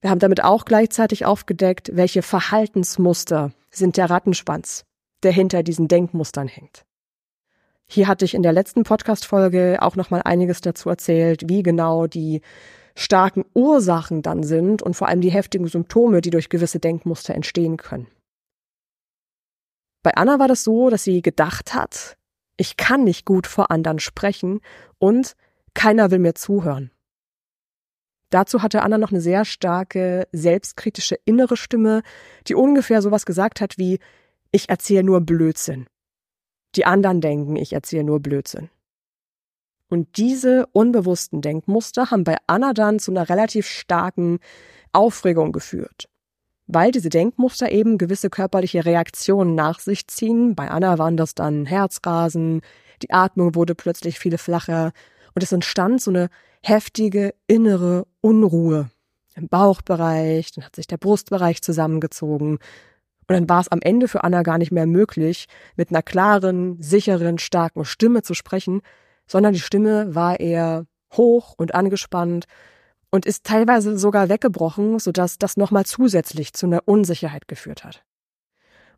Wir 0.00 0.08
haben 0.08 0.18
damit 0.18 0.42
auch 0.42 0.64
gleichzeitig 0.64 1.26
aufgedeckt, 1.26 1.90
welche 1.92 2.22
Verhaltensmuster 2.22 3.52
sind 3.70 3.98
der 3.98 4.08
Rattenschwanz, 4.08 4.86
der 5.22 5.32
hinter 5.32 5.62
diesen 5.62 5.86
Denkmustern 5.86 6.48
hängt. 6.48 6.86
Hier 7.86 8.08
hatte 8.08 8.24
ich 8.24 8.32
in 8.32 8.42
der 8.42 8.54
letzten 8.54 8.84
Podcast-Folge 8.84 9.76
auch 9.82 9.94
nochmal 9.94 10.22
einiges 10.24 10.62
dazu 10.62 10.88
erzählt, 10.88 11.50
wie 11.50 11.62
genau 11.62 12.06
die 12.06 12.40
starken 12.96 13.44
Ursachen 13.54 14.22
dann 14.22 14.42
sind 14.42 14.82
und 14.82 14.94
vor 14.94 15.08
allem 15.08 15.20
die 15.20 15.30
heftigen 15.30 15.68
Symptome, 15.68 16.22
die 16.22 16.30
durch 16.30 16.48
gewisse 16.48 16.80
Denkmuster 16.80 17.34
entstehen 17.34 17.76
können. 17.76 18.08
Bei 20.02 20.14
Anna 20.14 20.38
war 20.38 20.48
das 20.48 20.64
so, 20.64 20.88
dass 20.88 21.04
sie 21.04 21.20
gedacht 21.20 21.74
hat, 21.74 22.16
ich 22.56 22.76
kann 22.76 23.04
nicht 23.04 23.26
gut 23.26 23.46
vor 23.46 23.70
anderen 23.70 23.98
sprechen 23.98 24.60
und 24.98 25.36
keiner 25.74 26.10
will 26.10 26.18
mir 26.18 26.34
zuhören. 26.34 26.90
Dazu 28.30 28.62
hatte 28.62 28.82
Anna 28.82 28.98
noch 28.98 29.10
eine 29.10 29.20
sehr 29.20 29.44
starke, 29.44 30.26
selbstkritische 30.32 31.16
innere 31.24 31.56
Stimme, 31.56 32.02
die 32.48 32.54
ungefähr 32.54 33.02
sowas 33.02 33.26
gesagt 33.26 33.60
hat 33.60 33.78
wie, 33.78 33.98
ich 34.52 34.68
erzähle 34.68 35.04
nur 35.04 35.20
Blödsinn. 35.20 35.86
Die 36.74 36.86
anderen 36.86 37.20
denken, 37.20 37.56
ich 37.56 37.72
erzähle 37.72 38.04
nur 38.04 38.20
Blödsinn. 38.20 38.70
Und 39.88 40.16
diese 40.16 40.66
unbewussten 40.72 41.40
Denkmuster 41.40 42.10
haben 42.10 42.24
bei 42.24 42.36
Anna 42.46 42.72
dann 42.72 42.98
zu 42.98 43.10
einer 43.10 43.28
relativ 43.28 43.66
starken 43.66 44.38
Aufregung 44.92 45.52
geführt. 45.52 46.08
Weil 46.66 46.90
diese 46.90 47.08
Denkmuster 47.08 47.70
eben 47.70 47.96
gewisse 47.96 48.28
körperliche 48.28 48.84
Reaktionen 48.84 49.54
nach 49.54 49.78
sich 49.78 50.08
ziehen. 50.08 50.56
Bei 50.56 50.70
Anna 50.70 50.98
waren 50.98 51.16
das 51.16 51.34
dann 51.34 51.66
Herzrasen, 51.66 52.62
die 53.02 53.12
Atmung 53.12 53.54
wurde 53.54 53.74
plötzlich 53.74 54.18
viel 54.18 54.36
flacher 54.38 54.92
und 55.34 55.42
es 55.42 55.52
entstand 55.52 56.00
so 56.00 56.10
eine 56.10 56.28
heftige 56.62 57.34
innere 57.46 58.06
Unruhe 58.20 58.90
im 59.34 59.48
Bauchbereich, 59.48 60.50
dann 60.52 60.64
hat 60.64 60.74
sich 60.74 60.86
der 60.86 60.96
Brustbereich 60.96 61.60
zusammengezogen 61.60 62.58
und 63.28 63.34
dann 63.34 63.48
war 63.48 63.60
es 63.60 63.68
am 63.68 63.80
Ende 63.82 64.08
für 64.08 64.24
Anna 64.24 64.42
gar 64.42 64.56
nicht 64.58 64.72
mehr 64.72 64.86
möglich, 64.86 65.46
mit 65.76 65.90
einer 65.90 66.02
klaren, 66.02 66.80
sicheren, 66.80 67.38
starken 67.38 67.84
Stimme 67.84 68.22
zu 68.22 68.34
sprechen, 68.34 68.82
sondern 69.26 69.52
die 69.52 69.60
Stimme 69.60 70.14
war 70.14 70.40
eher 70.40 70.86
hoch 71.12 71.54
und 71.56 71.74
angespannt 71.74 72.46
und 73.10 73.26
ist 73.26 73.44
teilweise 73.44 73.98
sogar 73.98 74.28
weggebrochen, 74.28 74.98
sodass 74.98 75.38
das 75.38 75.56
nochmal 75.56 75.86
zusätzlich 75.86 76.52
zu 76.52 76.66
einer 76.66 76.82
Unsicherheit 76.86 77.48
geführt 77.48 77.84
hat. 77.84 78.04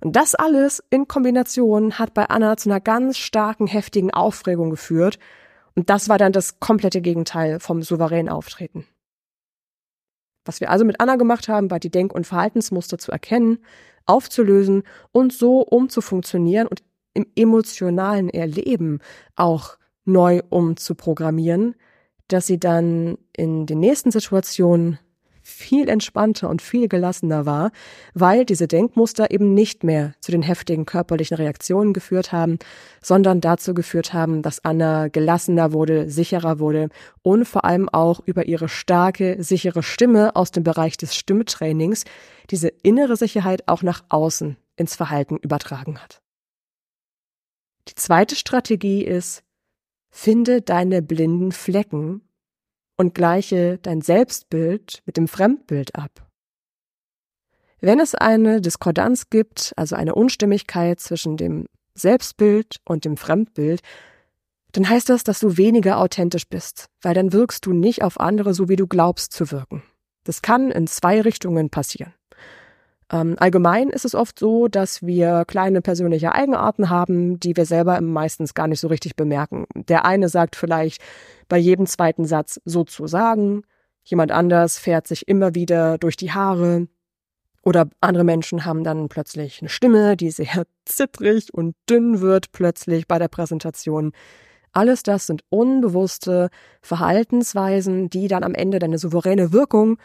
Und 0.00 0.14
das 0.14 0.35
alles 0.35 0.82
in 0.90 1.08
Kombination 1.08 1.99
hat 1.99 2.14
bei 2.14 2.26
Anna 2.26 2.56
zu 2.56 2.68
einer 2.68 2.80
ganz 2.80 3.18
starken, 3.18 3.66
heftigen 3.66 4.12
Aufregung 4.12 4.70
geführt. 4.70 5.18
Und 5.75 5.90
das 5.90 6.08
war 6.08 6.18
dann 6.18 6.32
das 6.32 6.61
komplette 6.61 7.00
Gegenteil 7.00 7.58
vom 7.61 7.82
souveränen 7.82 8.28
Auftreten. 8.28 8.87
Was 10.44 10.61
wir 10.61 10.70
also 10.70 10.85
mit 10.85 11.00
Anna 11.00 11.16
gemacht 11.16 11.49
haben, 11.49 11.70
war 11.70 11.80
die 11.80 11.90
Denk- 11.90 12.14
und 12.14 12.26
Verhaltensmuster 12.26 12.99
zu 12.99 13.12
erkennen, 13.12 13.58
aufzulösen 14.06 14.85
und 15.12 15.32
so 15.32 15.61
umzufunktionieren 15.61 16.68
und 16.68 16.82
im 17.12 17.26
emotionalen 17.37 18.30
Erleben 18.30 19.00
auch 19.37 19.77
neu 20.08 20.42
umzuprogrammieren, 20.48 21.74
dass 22.28 22.46
sie 22.46 22.58
dann 22.58 23.18
in 23.36 23.66
den 23.66 23.80
nächsten 23.80 24.10
Situationen 24.10 24.98
viel 25.48 25.88
entspannter 25.88 26.48
und 26.50 26.60
viel 26.60 26.88
gelassener 26.88 27.46
war, 27.46 27.72
weil 28.12 28.44
diese 28.44 28.68
Denkmuster 28.68 29.30
eben 29.30 29.54
nicht 29.54 29.82
mehr 29.82 30.12
zu 30.20 30.30
den 30.30 30.42
heftigen 30.42 30.84
körperlichen 30.84 31.38
Reaktionen 31.38 31.94
geführt 31.94 32.32
haben, 32.32 32.58
sondern 33.02 33.40
dazu 33.40 33.72
geführt 33.72 34.12
haben, 34.12 34.42
dass 34.42 34.62
Anna 34.64 35.08
gelassener 35.08 35.72
wurde, 35.72 36.10
sicherer 36.10 36.58
wurde 36.58 36.90
und 37.22 37.46
vor 37.46 37.64
allem 37.64 37.88
auch 37.88 38.20
über 38.26 38.46
ihre 38.46 38.68
starke, 38.68 39.42
sichere 39.42 39.82
Stimme 39.82 40.36
aus 40.36 40.50
dem 40.50 40.64
Bereich 40.64 40.98
des 40.98 41.16
Stimmtrainings 41.16 42.04
diese 42.50 42.68
innere 42.68 43.16
Sicherheit 43.16 43.66
auch 43.66 43.82
nach 43.82 44.04
außen 44.10 44.56
ins 44.76 44.96
Verhalten 44.96 45.38
übertragen 45.38 45.98
hat. 45.98 46.20
Die 47.88 47.94
zweite 47.94 48.36
Strategie 48.36 49.02
ist, 49.02 49.42
Finde 50.20 50.62
deine 50.62 51.00
blinden 51.00 51.52
Flecken 51.52 52.22
und 52.96 53.14
gleiche 53.14 53.78
dein 53.78 54.00
Selbstbild 54.00 55.00
mit 55.06 55.16
dem 55.16 55.28
Fremdbild 55.28 55.94
ab. 55.94 56.28
Wenn 57.80 58.00
es 58.00 58.16
eine 58.16 58.60
Diskordanz 58.60 59.30
gibt, 59.30 59.72
also 59.76 59.94
eine 59.94 60.16
Unstimmigkeit 60.16 60.98
zwischen 60.98 61.37
dem 61.37 61.66
Selbstbild 61.94 62.80
und 62.84 63.04
dem 63.04 63.16
Fremdbild, 63.16 63.80
dann 64.72 64.88
heißt 64.88 65.08
das, 65.08 65.22
dass 65.22 65.38
du 65.38 65.56
weniger 65.56 65.98
authentisch 65.98 66.48
bist, 66.48 66.88
weil 67.00 67.14
dann 67.14 67.32
wirkst 67.32 67.64
du 67.64 67.72
nicht 67.72 68.02
auf 68.02 68.18
andere 68.18 68.54
so, 68.54 68.68
wie 68.68 68.75
du 68.75 68.88
glaubst 68.88 69.32
zu 69.32 69.52
wirken. 69.52 69.84
Das 70.25 70.42
kann 70.42 70.72
in 70.72 70.88
zwei 70.88 71.20
Richtungen 71.20 71.70
passieren. 71.70 72.12
Ähm, 73.10 73.36
allgemein 73.38 73.88
ist 73.88 74.04
es 74.04 74.14
oft 74.14 74.38
so, 74.38 74.68
dass 74.68 75.02
wir 75.02 75.44
kleine 75.46 75.80
persönliche 75.80 76.34
Eigenarten 76.34 76.90
haben, 76.90 77.40
die 77.40 77.56
wir 77.56 77.64
selber 77.64 78.00
meistens 78.00 78.54
gar 78.54 78.68
nicht 78.68 78.80
so 78.80 78.88
richtig 78.88 79.16
bemerken. 79.16 79.66
Der 79.74 80.04
eine 80.04 80.28
sagt 80.28 80.56
vielleicht 80.56 81.00
bei 81.48 81.56
jedem 81.56 81.86
zweiten 81.86 82.26
Satz 82.26 82.60
so 82.64 82.84
zu 82.84 83.06
sagen, 83.06 83.62
jemand 84.04 84.32
anders 84.32 84.78
fährt 84.78 85.06
sich 85.06 85.26
immer 85.28 85.54
wieder 85.54 85.98
durch 85.98 86.16
die 86.16 86.32
Haare, 86.32 86.88
oder 87.68 87.88
andere 88.00 88.24
Menschen 88.24 88.64
haben 88.64 88.82
dann 88.82 89.10
plötzlich 89.10 89.60
eine 89.60 89.68
Stimme, 89.68 90.16
die 90.16 90.30
sehr 90.30 90.64
zittrig 90.86 91.52
und 91.52 91.76
dünn 91.88 92.20
wird 92.20 92.50
plötzlich 92.52 93.06
bei 93.06 93.18
der 93.18 93.28
Präsentation. 93.28 94.12
Alles 94.72 95.02
das 95.02 95.26
sind 95.26 95.42
unbewusste 95.50 96.48
Verhaltensweisen, 96.80 98.08
die 98.08 98.28
dann 98.28 98.42
am 98.42 98.54
Ende 98.54 98.78
deine 98.78 98.96
souveräne 98.96 99.52
Wirkung 99.52 99.98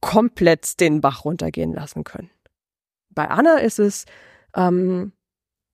komplett 0.00 0.80
den 0.80 1.00
Bach 1.00 1.24
runtergehen 1.24 1.72
lassen 1.72 2.02
können. 2.02 2.30
Bei 3.16 3.28
Anna 3.28 3.56
ist 3.56 3.80
es 3.80 4.04
ähm, 4.54 5.12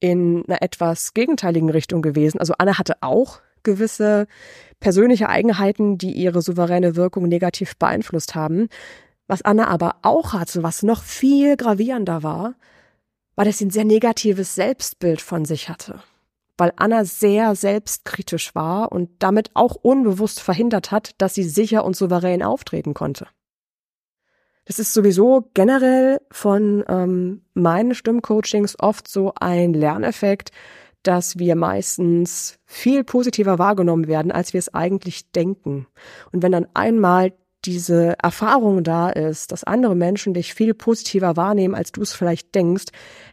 in 0.01 0.45
einer 0.47 0.63
etwas 0.63 1.13
gegenteiligen 1.13 1.69
Richtung 1.69 2.01
gewesen. 2.01 2.39
Also 2.41 2.55
Anna 2.57 2.79
hatte 2.79 2.97
auch 3.03 3.41
gewisse 3.63 4.27
persönliche 4.81 5.29
Eigenheiten, 5.29 5.99
die 5.99 6.13
ihre 6.13 6.41
souveräne 6.41 6.97
Wirkung 6.97 7.29
negativ 7.29 7.77
beeinflusst 7.77 8.35
haben. 8.35 8.69
Was 9.27 9.43
Anna 9.43 9.69
aber 9.69 9.97
auch 10.03 10.33
hatte, 10.33 10.63
was 10.63 10.83
noch 10.83 11.03
viel 11.03 11.57
gravierender 11.57 12.23
war, 12.23 12.55
war, 13.37 13.45
dass 13.45 13.59
sie 13.59 13.67
ein 13.67 13.71
sehr 13.71 13.85
negatives 13.85 14.55
Selbstbild 14.55 15.21
von 15.21 15.45
sich 15.45 15.69
hatte. 15.69 16.01
Weil 16.59 16.73
Anna 16.77 17.05
sehr 17.05 17.55
selbstkritisch 17.55 18.55
war 18.55 18.93
und 18.93 19.11
damit 19.19 19.51
auch 19.55 19.75
unbewusst 19.75 20.41
verhindert 20.41 20.91
hat, 20.91 21.11
dass 21.19 21.35
sie 21.35 21.45
sicher 21.45 21.85
und 21.85 21.97
souverän 21.97 22.43
auftreten 22.43 22.95
konnte. 22.95 23.27
Das 24.65 24.79
ist 24.79 24.95
sowieso 24.95 25.51
generell 25.55 26.21
von 26.31 26.85
ähm, 26.89 27.43
meinen 27.55 27.95
Stimmcoachings 27.95 28.79
oft 28.79 29.09
so 29.09 29.33
ein 29.41 29.75
Lerneffekt, 29.75 30.51
dass 31.03 31.39
wir 31.39 31.57
meistens 31.57 32.59
viel 32.65 33.03
positiver 33.03 33.59
wahrgenommen 33.59 34.07
werden, 34.07 34.31
als 34.31 34.53
wir 34.53 34.59
es 34.59 34.73
eigentlich 34.73 35.33
denken. 35.33 35.87
Und 36.31 36.43
wenn 36.43 36.53
dann 36.53 36.69
einmal 36.75 37.33
diese 37.65 38.17
Erfahrung 38.23 38.83
da 38.83 39.11
ist, 39.11 39.53
dass 39.53 39.65
andere 39.65 39.95
Menschen 39.95 40.35
dich 40.35 40.55
viel 40.55 40.75
positiver 40.75 41.37
wahrnehmen, 41.37 41.75
als 41.75 41.93
du 41.93 42.03
es 42.03 42.13
vielleicht 42.13 42.55
denkst, 42.55 42.87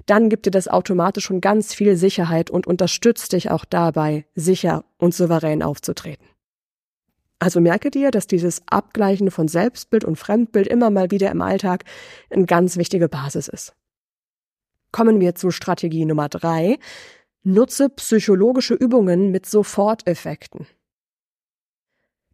dann 0.06 0.30
gibt 0.30 0.46
dir 0.46 0.52
das 0.52 0.68
automatisch 0.68 1.26
schon 1.26 1.42
ganz 1.42 1.74
viel 1.74 1.96
Sicherheit 1.96 2.50
und 2.50 2.68
unterstützt 2.68 3.34
dich 3.34 3.50
auch 3.50 3.66
dabei, 3.66 4.26
sicher 4.36 4.84
und 4.98 5.14
souverän 5.14 5.64
aufzutreten. 5.64 6.26
Also 7.40 7.62
merke 7.62 7.90
dir, 7.90 8.12
dass 8.12 8.28
dieses 8.28 8.62
Abgleichen 8.68 9.32
von 9.32 9.48
Selbstbild 9.48 10.04
und 10.04 10.18
Fremdbild 10.18 10.68
immer 10.68 10.90
mal 10.90 11.10
wieder 11.10 11.32
im 11.32 11.42
Alltag 11.42 11.86
eine 12.30 12.46
ganz 12.46 12.76
wichtige 12.76 13.08
Basis 13.08 13.48
ist. 13.48 13.74
Kommen 14.92 15.22
wir 15.22 15.36
zu 15.36 15.50
Strategie 15.50 16.06
Nummer 16.06 16.28
drei. 16.28 16.78
Nutze 17.44 17.90
psychologische 17.90 18.74
Übungen 18.74 19.32
mit 19.32 19.46
Soforteffekten. 19.46 20.68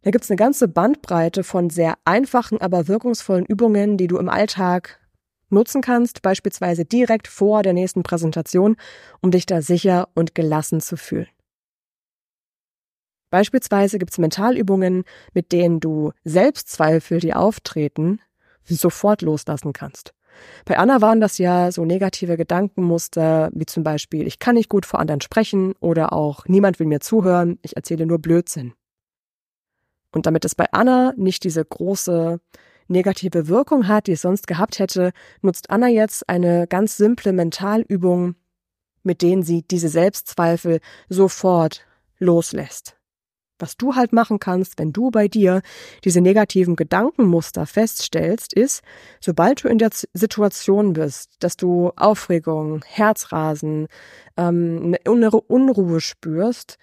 Da 0.02 0.10
gibt's 0.10 0.30
eine 0.30 0.36
ganze 0.36 0.66
Bandbreite 0.66 1.44
von 1.44 1.70
sehr 1.70 1.94
einfachen, 2.04 2.60
aber 2.60 2.88
wirkungsvollen 2.88 3.46
Übungen, 3.46 3.96
die 3.96 4.08
du 4.08 4.18
im 4.18 4.28
Alltag 4.28 5.00
nutzen 5.48 5.82
kannst, 5.82 6.22
beispielsweise 6.22 6.84
direkt 6.84 7.28
vor 7.28 7.62
der 7.62 7.72
nächsten 7.72 8.02
Präsentation, 8.02 8.76
um 9.20 9.30
dich 9.30 9.46
da 9.46 9.62
sicher 9.62 10.08
und 10.14 10.34
gelassen 10.34 10.80
zu 10.80 10.96
fühlen. 10.96 11.28
Beispielsweise 13.36 13.98
gibt's 13.98 14.16
Mentalübungen, 14.16 15.04
mit 15.34 15.52
denen 15.52 15.78
du 15.78 16.12
Selbstzweifel, 16.24 17.20
die 17.20 17.34
auftreten, 17.34 18.22
sofort 18.64 19.20
loslassen 19.20 19.74
kannst. 19.74 20.14
Bei 20.64 20.78
Anna 20.78 21.02
waren 21.02 21.20
das 21.20 21.36
ja 21.36 21.70
so 21.70 21.84
negative 21.84 22.38
Gedankenmuster, 22.38 23.50
wie 23.52 23.66
zum 23.66 23.82
Beispiel, 23.82 24.26
ich 24.26 24.38
kann 24.38 24.54
nicht 24.54 24.70
gut 24.70 24.86
vor 24.86 25.00
anderen 25.00 25.20
sprechen 25.20 25.74
oder 25.80 26.14
auch 26.14 26.46
niemand 26.46 26.78
will 26.78 26.86
mir 26.86 27.00
zuhören, 27.00 27.58
ich 27.60 27.76
erzähle 27.76 28.06
nur 28.06 28.18
Blödsinn. 28.18 28.72
Und 30.12 30.24
damit 30.24 30.46
es 30.46 30.54
bei 30.54 30.72
Anna 30.72 31.12
nicht 31.18 31.44
diese 31.44 31.62
große 31.62 32.40
negative 32.88 33.48
Wirkung 33.48 33.86
hat, 33.86 34.06
die 34.06 34.12
es 34.12 34.22
sonst 34.22 34.46
gehabt 34.46 34.78
hätte, 34.78 35.12
nutzt 35.42 35.68
Anna 35.68 35.88
jetzt 35.88 36.26
eine 36.26 36.66
ganz 36.66 36.96
simple 36.96 37.34
Mentalübung, 37.34 38.34
mit 39.02 39.20
denen 39.20 39.42
sie 39.42 39.60
diese 39.60 39.90
Selbstzweifel 39.90 40.80
sofort 41.10 41.84
loslässt. 42.18 42.95
Was 43.58 43.76
du 43.76 43.94
halt 43.94 44.12
machen 44.12 44.38
kannst, 44.38 44.78
wenn 44.78 44.92
du 44.92 45.10
bei 45.10 45.28
dir 45.28 45.62
diese 46.04 46.20
negativen 46.20 46.76
Gedankenmuster 46.76 47.64
feststellst, 47.64 48.52
ist, 48.52 48.82
sobald 49.20 49.64
du 49.64 49.68
in 49.68 49.78
der 49.78 49.90
Situation 50.12 50.92
bist, 50.92 51.30
dass 51.38 51.56
du 51.56 51.90
Aufregung, 51.96 52.84
Herzrasen, 52.84 53.88
ähm, 54.36 54.80
eine 54.84 54.96
innere 54.96 55.40
Unruhe 55.40 56.00
spürst, 56.00 56.76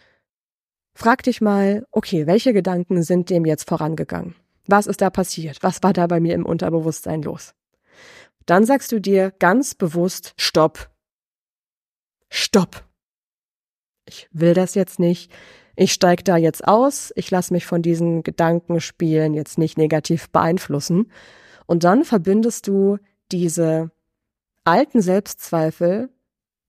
frag 0.95 1.21
dich 1.23 1.41
mal, 1.41 1.85
okay, 1.91 2.25
welche 2.25 2.53
Gedanken 2.53 3.03
sind 3.03 3.29
dem 3.29 3.45
jetzt 3.45 3.69
vorangegangen? 3.69 4.35
Was 4.65 4.87
ist 4.87 5.01
da 5.01 5.09
passiert? 5.09 5.61
Was 5.61 5.83
war 5.83 5.93
da 5.93 6.07
bei 6.07 6.19
mir 6.19 6.33
im 6.33 6.45
Unterbewusstsein 6.45 7.21
los? 7.21 7.53
Dann 8.45 8.65
sagst 8.65 8.91
du 8.91 8.99
dir 8.99 9.31
ganz 9.37 9.75
bewusst, 9.75 10.33
stopp. 10.37 10.89
Stopp. 12.29 12.83
Ich 14.05 14.27
will 14.31 14.53
das 14.53 14.75
jetzt 14.75 14.99
nicht 14.99 15.31
ich 15.75 15.93
steige 15.93 16.23
da 16.23 16.37
jetzt 16.37 16.67
aus, 16.67 17.11
ich 17.15 17.31
lasse 17.31 17.53
mich 17.53 17.65
von 17.65 17.81
diesen 17.81 18.23
Gedankenspielen 18.23 19.33
jetzt 19.33 19.57
nicht 19.57 19.77
negativ 19.77 20.29
beeinflussen. 20.29 21.11
Und 21.65 21.83
dann 21.83 22.03
verbindest 22.03 22.67
du 22.67 22.97
diese 23.31 23.91
alten 24.65 25.01
Selbstzweifel 25.01 26.09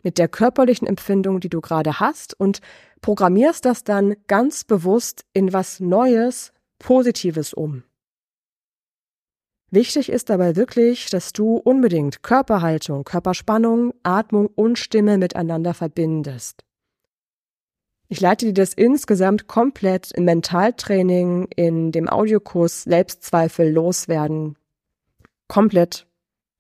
mit 0.03 0.19
der 0.19 0.29
körperlichen 0.29 0.87
Empfindung, 0.87 1.41
die 1.41 1.49
du 1.49 1.61
gerade 1.61 2.01
hast 2.01 2.39
und 2.39 2.61
programmierst 3.01 3.65
das 3.65 3.85
dann 3.85 4.17
ganz 4.27 4.65
bewusst 4.65 5.25
in 5.33 5.53
was 5.53 5.81
Neues, 5.81 6.53
Positives 6.79 7.53
um. 7.53 7.85
Wichtig 9.71 10.09
ist 10.09 10.31
dabei 10.31 10.57
wirklich, 10.57 11.11
dass 11.11 11.33
du 11.33 11.57
unbedingt 11.57 12.23
Körperhaltung, 12.23 13.05
Körperspannung, 13.05 13.93
Atmung 14.03 14.47
und 14.47 14.79
Stimme 14.79 15.19
miteinander 15.19 15.75
verbindest. 15.75 16.65
Ich 18.09 18.21
leite 18.21 18.47
dir 18.47 18.55
das 18.55 18.75
insgesamt 18.75 19.47
komplett 19.47 20.13
im 20.13 20.25
Mentaltraining, 20.25 21.49
in 21.57 21.91
dem 21.91 22.09
Audiokurs 22.09 22.85
Selbstzweifel 22.85 23.73
loswerden 23.73 24.57
komplett 25.49 26.07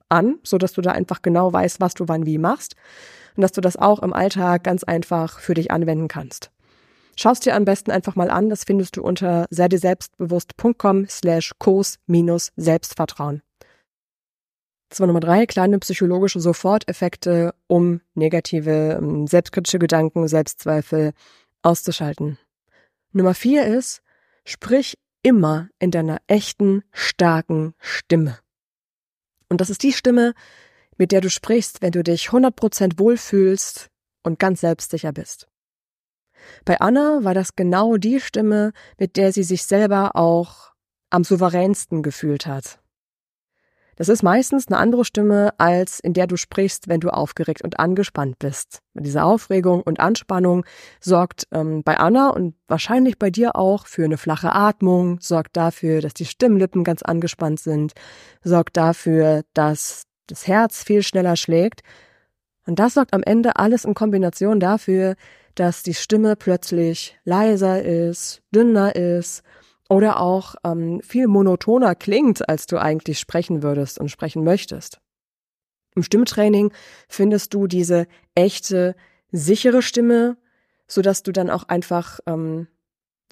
an, 0.08 0.38
so 0.42 0.58
dass 0.58 0.72
du 0.72 0.80
da 0.80 0.92
einfach 0.92 1.22
genau 1.22 1.52
weißt, 1.52 1.80
was 1.80 1.94
du 1.94 2.08
wann 2.08 2.26
wie 2.26 2.38
machst 2.38 2.76
und 3.36 3.42
dass 3.42 3.52
du 3.52 3.60
das 3.60 3.76
auch 3.76 4.02
im 4.02 4.12
Alltag 4.12 4.64
ganz 4.64 4.84
einfach 4.84 5.38
für 5.38 5.54
dich 5.54 5.70
anwenden 5.70 6.08
kannst. 6.08 6.50
Schaust 7.16 7.46
dir 7.46 7.54
am 7.54 7.64
besten 7.64 7.90
einfach 7.90 8.16
mal 8.16 8.30
an, 8.30 8.50
das 8.50 8.64
findest 8.64 8.96
du 8.96 9.02
unter 9.02 9.46
selbstbewusst.com 9.50 11.06
slash 11.08 11.52
Kurs 11.58 11.98
minus 12.06 12.50
Selbstvertrauen. 12.56 13.42
Zwar 14.94 15.08
Nummer 15.08 15.18
drei, 15.18 15.44
kleine 15.46 15.80
psychologische 15.80 16.38
Soforteffekte, 16.38 17.52
um 17.66 18.00
negative, 18.14 18.96
ähm, 19.02 19.26
selbstkritische 19.26 19.80
Gedanken, 19.80 20.28
Selbstzweifel 20.28 21.14
auszuschalten. 21.62 22.38
Nummer 23.10 23.34
vier 23.34 23.66
ist, 23.66 24.02
sprich 24.44 24.96
immer 25.20 25.68
in 25.80 25.90
deiner 25.90 26.18
echten, 26.28 26.84
starken 26.92 27.74
Stimme. 27.80 28.38
Und 29.48 29.60
das 29.60 29.68
ist 29.68 29.82
die 29.82 29.92
Stimme, 29.92 30.32
mit 30.96 31.10
der 31.10 31.20
du 31.20 31.28
sprichst, 31.28 31.82
wenn 31.82 31.90
du 31.90 32.04
dich 32.04 32.28
100% 32.28 32.96
wohlfühlst 32.96 33.90
und 34.22 34.38
ganz 34.38 34.60
selbstsicher 34.60 35.12
bist. 35.12 35.48
Bei 36.64 36.80
Anna 36.80 37.24
war 37.24 37.34
das 37.34 37.56
genau 37.56 37.96
die 37.96 38.20
Stimme, 38.20 38.72
mit 38.96 39.16
der 39.16 39.32
sie 39.32 39.42
sich 39.42 39.64
selber 39.64 40.14
auch 40.14 40.72
am 41.10 41.24
souveränsten 41.24 42.04
gefühlt 42.04 42.46
hat. 42.46 42.78
Das 43.96 44.08
ist 44.08 44.22
meistens 44.22 44.68
eine 44.68 44.78
andere 44.78 45.04
Stimme, 45.04 45.52
als 45.58 46.00
in 46.00 46.12
der 46.12 46.26
du 46.26 46.36
sprichst, 46.36 46.88
wenn 46.88 47.00
du 47.00 47.10
aufgeregt 47.10 47.62
und 47.62 47.78
angespannt 47.78 48.38
bist. 48.38 48.80
Diese 48.94 49.22
Aufregung 49.22 49.82
und 49.82 50.00
Anspannung 50.00 50.64
sorgt 51.00 51.46
ähm, 51.52 51.82
bei 51.84 51.96
Anna 51.96 52.30
und 52.30 52.54
wahrscheinlich 52.66 53.18
bei 53.18 53.30
dir 53.30 53.56
auch 53.56 53.86
für 53.86 54.04
eine 54.04 54.18
flache 54.18 54.52
Atmung, 54.52 55.20
sorgt 55.20 55.56
dafür, 55.56 56.00
dass 56.00 56.14
die 56.14 56.24
Stimmlippen 56.24 56.84
ganz 56.84 57.02
angespannt 57.02 57.60
sind, 57.60 57.92
sorgt 58.42 58.76
dafür, 58.76 59.42
dass 59.54 60.04
das 60.26 60.46
Herz 60.46 60.82
viel 60.82 61.02
schneller 61.02 61.36
schlägt. 61.36 61.82
Und 62.66 62.78
das 62.78 62.94
sorgt 62.94 63.12
am 63.12 63.22
Ende 63.22 63.56
alles 63.56 63.84
in 63.84 63.94
Kombination 63.94 64.58
dafür, 64.58 65.14
dass 65.54 65.82
die 65.82 65.94
Stimme 65.94 66.34
plötzlich 66.34 67.16
leiser 67.24 67.82
ist, 67.82 68.42
dünner 68.50 68.96
ist 68.96 69.42
oder 69.88 70.20
auch 70.20 70.54
ähm, 70.64 71.00
viel 71.02 71.26
monotoner 71.26 71.94
klingt, 71.94 72.48
als 72.48 72.66
du 72.66 72.78
eigentlich 72.78 73.18
sprechen 73.18 73.62
würdest 73.62 73.98
und 73.98 74.10
sprechen 74.10 74.44
möchtest. 74.44 75.00
Im 75.94 76.02
Stimmtraining 76.02 76.72
findest 77.08 77.54
du 77.54 77.66
diese 77.66 78.06
echte, 78.34 78.96
sichere 79.30 79.82
Stimme, 79.82 80.36
so 80.86 81.02
dass 81.02 81.22
du 81.22 81.32
dann 81.32 81.50
auch 81.50 81.64
einfach 81.68 82.20
ähm, 82.26 82.66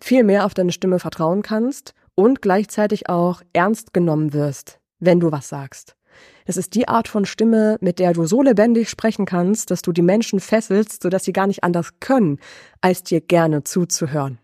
viel 0.01 0.25
mehr 0.25 0.47
auf 0.47 0.55
deine 0.55 0.73
Stimme 0.73 0.99
vertrauen 0.99 1.43
kannst 1.43 1.95
und 2.15 2.43
gleichzeitig 2.43 3.09
auch 3.09 3.43
ernst 3.53 3.93
genommen 3.93 4.33
wirst, 4.33 4.81
wenn 4.99 5.21
du 5.21 5.33
was 5.33 5.49
sagst. 5.49 5.97
Es 6.45 6.57
ist 6.57 6.75
die 6.75 6.88
Art 6.88 7.09
von 7.09 7.25
Stimme, 7.25 7.79
mit 7.81 7.99
der 7.99 8.12
du 8.12 8.27
so 8.27 8.43
lebendig 8.43 8.91
sprechen 8.91 9.27
kannst, 9.27 9.71
dass 9.71 9.83
du 9.83 9.93
die 9.93 10.03
Menschen 10.03 10.41
fesselst, 10.41 11.03
sodass 11.03 11.25
sie 11.25 11.33
gar 11.33 11.47
nicht 11.47 11.65
anders 11.65 12.01
können, 12.01 12.38
als 12.81 13.03
dir 13.03 13.21
gerne 13.21 13.65
zuzuhören. 13.65 14.38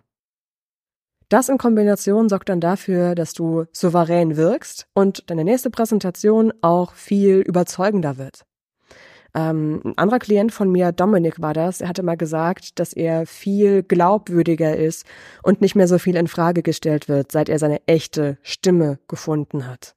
Das 1.29 1.51
in 1.51 1.59
Kombination 1.59 2.29
sorgt 2.29 2.49
dann 2.49 2.61
dafür, 2.61 3.14
dass 3.14 3.35
du 3.35 3.67
souverän 3.73 4.37
wirkst 4.37 4.87
und 4.95 5.29
deine 5.31 5.45
nächste 5.45 5.69
Präsentation 5.69 6.55
auch 6.62 6.95
viel 6.95 7.41
überzeugender 7.41 8.17
wird. 8.17 8.45
Ähm, 9.35 9.83
ein 9.85 9.99
anderer 9.99 10.21
Klient 10.21 10.53
von 10.53 10.73
mir, 10.73 10.91
Dominik 10.91 11.41
war 11.41 11.53
das, 11.53 11.83
er 11.83 11.88
hatte 11.88 12.03
mal 12.03 12.17
gesagt, 12.17 12.79
dass 12.79 12.95
er 12.95 13.27
viel 13.27 13.83
glaubwürdiger 13.83 14.75
ist 14.75 15.05
und 15.43 15.61
nicht 15.61 15.75
mehr 15.75 15.87
so 15.87 15.99
viel 15.99 16.17
in 16.17 16.29
Frage 16.29 16.62
gestellt 16.62 17.09
wird, 17.09 17.31
seit 17.31 17.51
er 17.51 17.59
seine 17.59 17.87
echte 17.87 18.38
Stimme 18.43 18.99
gefunden 19.07 19.67
hat. 19.67 19.95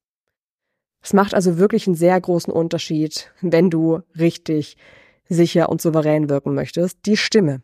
Es 1.02 1.14
macht 1.14 1.34
also 1.34 1.58
wirklich 1.58 1.88
einen 1.88 1.96
sehr 1.96 2.20
großen 2.20 2.52
Unterschied, 2.54 3.32
wenn 3.40 3.70
du 3.70 4.02
richtig 4.20 4.76
sicher 5.30 5.70
und 5.70 5.82
souverän 5.82 6.30
wirken 6.30 6.54
möchtest, 6.54 7.06
die 7.06 7.16
Stimme. 7.16 7.62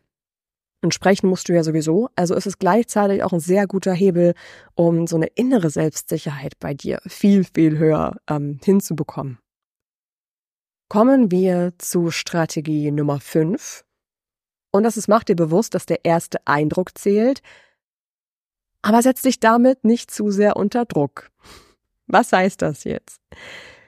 Und 0.80 0.94
sprechen 0.94 1.28
musst 1.28 1.48
du 1.48 1.54
ja 1.54 1.64
sowieso. 1.64 2.08
Also 2.14 2.34
ist 2.34 2.46
es 2.46 2.58
gleichzeitig 2.58 3.24
auch 3.24 3.32
ein 3.32 3.40
sehr 3.40 3.66
guter 3.66 3.92
Hebel, 3.92 4.34
um 4.74 5.06
so 5.06 5.16
eine 5.16 5.26
innere 5.26 5.70
Selbstsicherheit 5.70 6.58
bei 6.60 6.72
dir 6.72 7.00
viel, 7.06 7.44
viel 7.44 7.78
höher 7.78 8.16
ähm, 8.28 8.60
hinzubekommen. 8.62 9.38
Kommen 10.88 11.30
wir 11.30 11.74
zu 11.78 12.10
Strategie 12.10 12.90
Nummer 12.92 13.20
5. 13.20 13.84
Und 14.70 14.84
das 14.84 14.96
ist, 14.96 15.08
mach 15.08 15.24
dir 15.24 15.36
bewusst, 15.36 15.74
dass 15.74 15.84
der 15.84 16.04
erste 16.04 16.46
Eindruck 16.46 16.96
zählt. 16.96 17.42
Aber 18.82 19.02
setz 19.02 19.22
dich 19.22 19.40
damit 19.40 19.84
nicht 19.84 20.10
zu 20.10 20.30
sehr 20.30 20.56
unter 20.56 20.84
Druck. 20.84 21.30
Was 22.06 22.32
heißt 22.32 22.62
das 22.62 22.84
jetzt? 22.84 23.20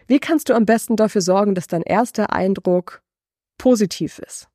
Wie 0.09 0.18
kannst 0.18 0.48
du 0.48 0.55
am 0.55 0.66
besten 0.66 0.96
dafür 0.96 1.22
sorgen, 1.22 1.55
dass 1.55 1.68
dein 1.68 1.83
erster 1.83 2.33
Eindruck 2.33 3.00
positiv 3.57 4.18
ist? 4.18 4.49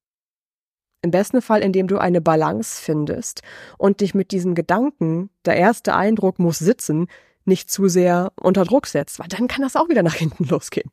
Im 1.06 1.12
besten 1.12 1.44
Fall, 1.44 1.62
indem 1.62 1.86
du 1.86 2.00
eine 2.00 2.20
Balance 2.20 2.82
findest 2.82 3.44
und 3.78 4.02
dich 4.02 4.16
mit 4.16 4.32
diesen 4.32 4.56
Gedanken, 4.56 5.30
der 5.46 5.56
erste 5.56 5.94
Eindruck 5.94 6.40
muss 6.40 6.58
sitzen, 6.58 7.06
nicht 7.46 7.70
zu 7.70 7.88
sehr 7.88 8.32
unter 8.42 8.64
Druck 8.64 8.88
setzt, 8.88 9.20
weil 9.20 9.28
dann 9.28 9.48
kann 9.48 9.62
das 9.62 9.76
auch 9.76 9.88
wieder 9.88 10.02
nach 10.02 10.16
hinten 10.16 10.46
losgehen. 10.50 10.90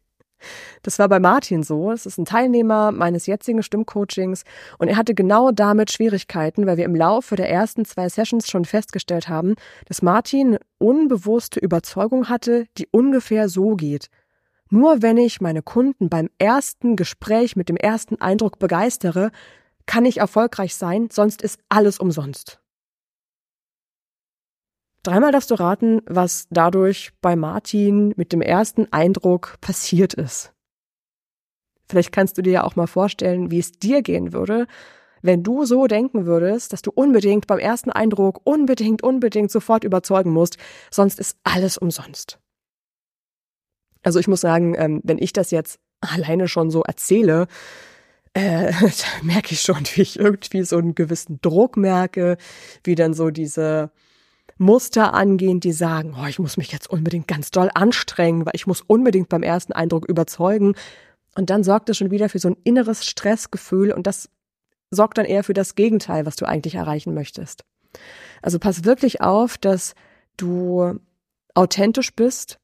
Das 0.82 0.98
war 0.98 1.08
bei 1.08 1.18
Martin 1.18 1.62
so. 1.62 1.90
Es 1.92 2.04
ist 2.04 2.18
ein 2.18 2.26
Teilnehmer 2.26 2.92
meines 2.92 3.24
jetzigen 3.24 3.62
Stimmcoachings 3.62 4.42
und 4.76 4.88
er 4.88 4.98
hatte 4.98 5.14
genau 5.14 5.50
damit 5.50 5.90
Schwierigkeiten, 5.90 6.66
weil 6.66 6.76
wir 6.76 6.84
im 6.84 6.94
Laufe 6.94 7.34
der 7.34 7.48
ersten 7.48 7.86
zwei 7.86 8.10
Sessions 8.10 8.50
schon 8.50 8.66
festgestellt 8.66 9.30
haben, 9.30 9.54
dass 9.86 10.02
Martin 10.02 10.48
eine 10.48 10.60
unbewusste 10.76 11.58
Überzeugung 11.58 12.28
hatte, 12.28 12.66
die 12.76 12.86
ungefähr 12.90 13.48
so 13.48 13.76
geht. 13.76 14.08
Nur 14.68 15.00
wenn 15.00 15.16
ich 15.16 15.40
meine 15.40 15.62
Kunden 15.62 16.10
beim 16.10 16.28
ersten 16.38 16.96
Gespräch 16.96 17.56
mit 17.56 17.70
dem 17.70 17.76
ersten 17.76 18.20
Eindruck 18.20 18.58
begeistere, 18.58 19.30
kann 19.86 20.04
ich 20.04 20.18
erfolgreich 20.18 20.74
sein, 20.74 21.08
sonst 21.10 21.42
ist 21.42 21.60
alles 21.68 21.98
umsonst. 21.98 22.60
Dreimal 25.02 25.32
darfst 25.32 25.50
du 25.50 25.56
raten, 25.56 26.00
was 26.06 26.46
dadurch 26.50 27.12
bei 27.20 27.34
Martin 27.34 28.14
mit 28.16 28.32
dem 28.32 28.40
ersten 28.40 28.92
Eindruck 28.92 29.56
passiert 29.60 30.14
ist. 30.14 30.52
Vielleicht 31.88 32.12
kannst 32.12 32.38
du 32.38 32.42
dir 32.42 32.52
ja 32.52 32.64
auch 32.64 32.76
mal 32.76 32.86
vorstellen, 32.86 33.50
wie 33.50 33.58
es 33.58 33.72
dir 33.72 34.02
gehen 34.02 34.32
würde, 34.32 34.66
wenn 35.20 35.42
du 35.42 35.64
so 35.64 35.86
denken 35.86 36.26
würdest, 36.26 36.72
dass 36.72 36.82
du 36.82 36.90
unbedingt 36.92 37.46
beim 37.46 37.58
ersten 37.58 37.90
Eindruck 37.90 38.40
unbedingt, 38.44 39.02
unbedingt 39.02 39.50
sofort 39.50 39.84
überzeugen 39.84 40.30
musst, 40.30 40.56
sonst 40.90 41.18
ist 41.18 41.36
alles 41.44 41.78
umsonst. 41.78 42.38
Also 44.02 44.18
ich 44.18 44.28
muss 44.28 44.40
sagen, 44.40 44.74
ähm, 44.76 45.00
wenn 45.04 45.18
ich 45.18 45.32
das 45.32 45.50
jetzt 45.50 45.78
alleine 46.00 46.48
schon 46.48 46.70
so 46.70 46.82
erzähle, 46.82 47.46
äh, 48.34 48.72
merke 49.22 49.52
ich 49.52 49.60
schon, 49.60 49.84
wie 49.94 50.02
ich 50.02 50.18
irgendwie 50.18 50.64
so 50.64 50.78
einen 50.78 50.94
gewissen 50.94 51.40
Druck 51.42 51.76
merke, 51.76 52.36
wie 52.84 52.94
dann 52.94 53.14
so 53.14 53.30
diese 53.30 53.90
Muster 54.58 55.14
angehen, 55.14 55.60
die 55.60 55.72
sagen, 55.72 56.14
oh, 56.20 56.26
ich 56.26 56.38
muss 56.38 56.56
mich 56.56 56.72
jetzt 56.72 56.88
unbedingt 56.88 57.28
ganz 57.28 57.50
doll 57.50 57.70
anstrengen, 57.74 58.46
weil 58.46 58.54
ich 58.54 58.66
muss 58.66 58.80
unbedingt 58.80 59.28
beim 59.28 59.42
ersten 59.42 59.72
Eindruck 59.72 60.06
überzeugen. 60.08 60.74
Und 61.34 61.50
dann 61.50 61.64
sorgt 61.64 61.88
das 61.88 61.96
schon 61.96 62.10
wieder 62.10 62.28
für 62.28 62.38
so 62.38 62.48
ein 62.48 62.56
inneres 62.64 63.06
Stressgefühl 63.06 63.92
und 63.92 64.06
das 64.06 64.28
sorgt 64.90 65.18
dann 65.18 65.24
eher 65.24 65.44
für 65.44 65.54
das 65.54 65.74
Gegenteil, 65.74 66.26
was 66.26 66.36
du 66.36 66.46
eigentlich 66.46 66.74
erreichen 66.74 67.14
möchtest. 67.14 67.64
Also 68.42 68.58
pass 68.58 68.84
wirklich 68.84 69.20
auf, 69.20 69.56
dass 69.56 69.94
du 70.36 70.98
authentisch 71.54 72.14
bist 72.14 72.58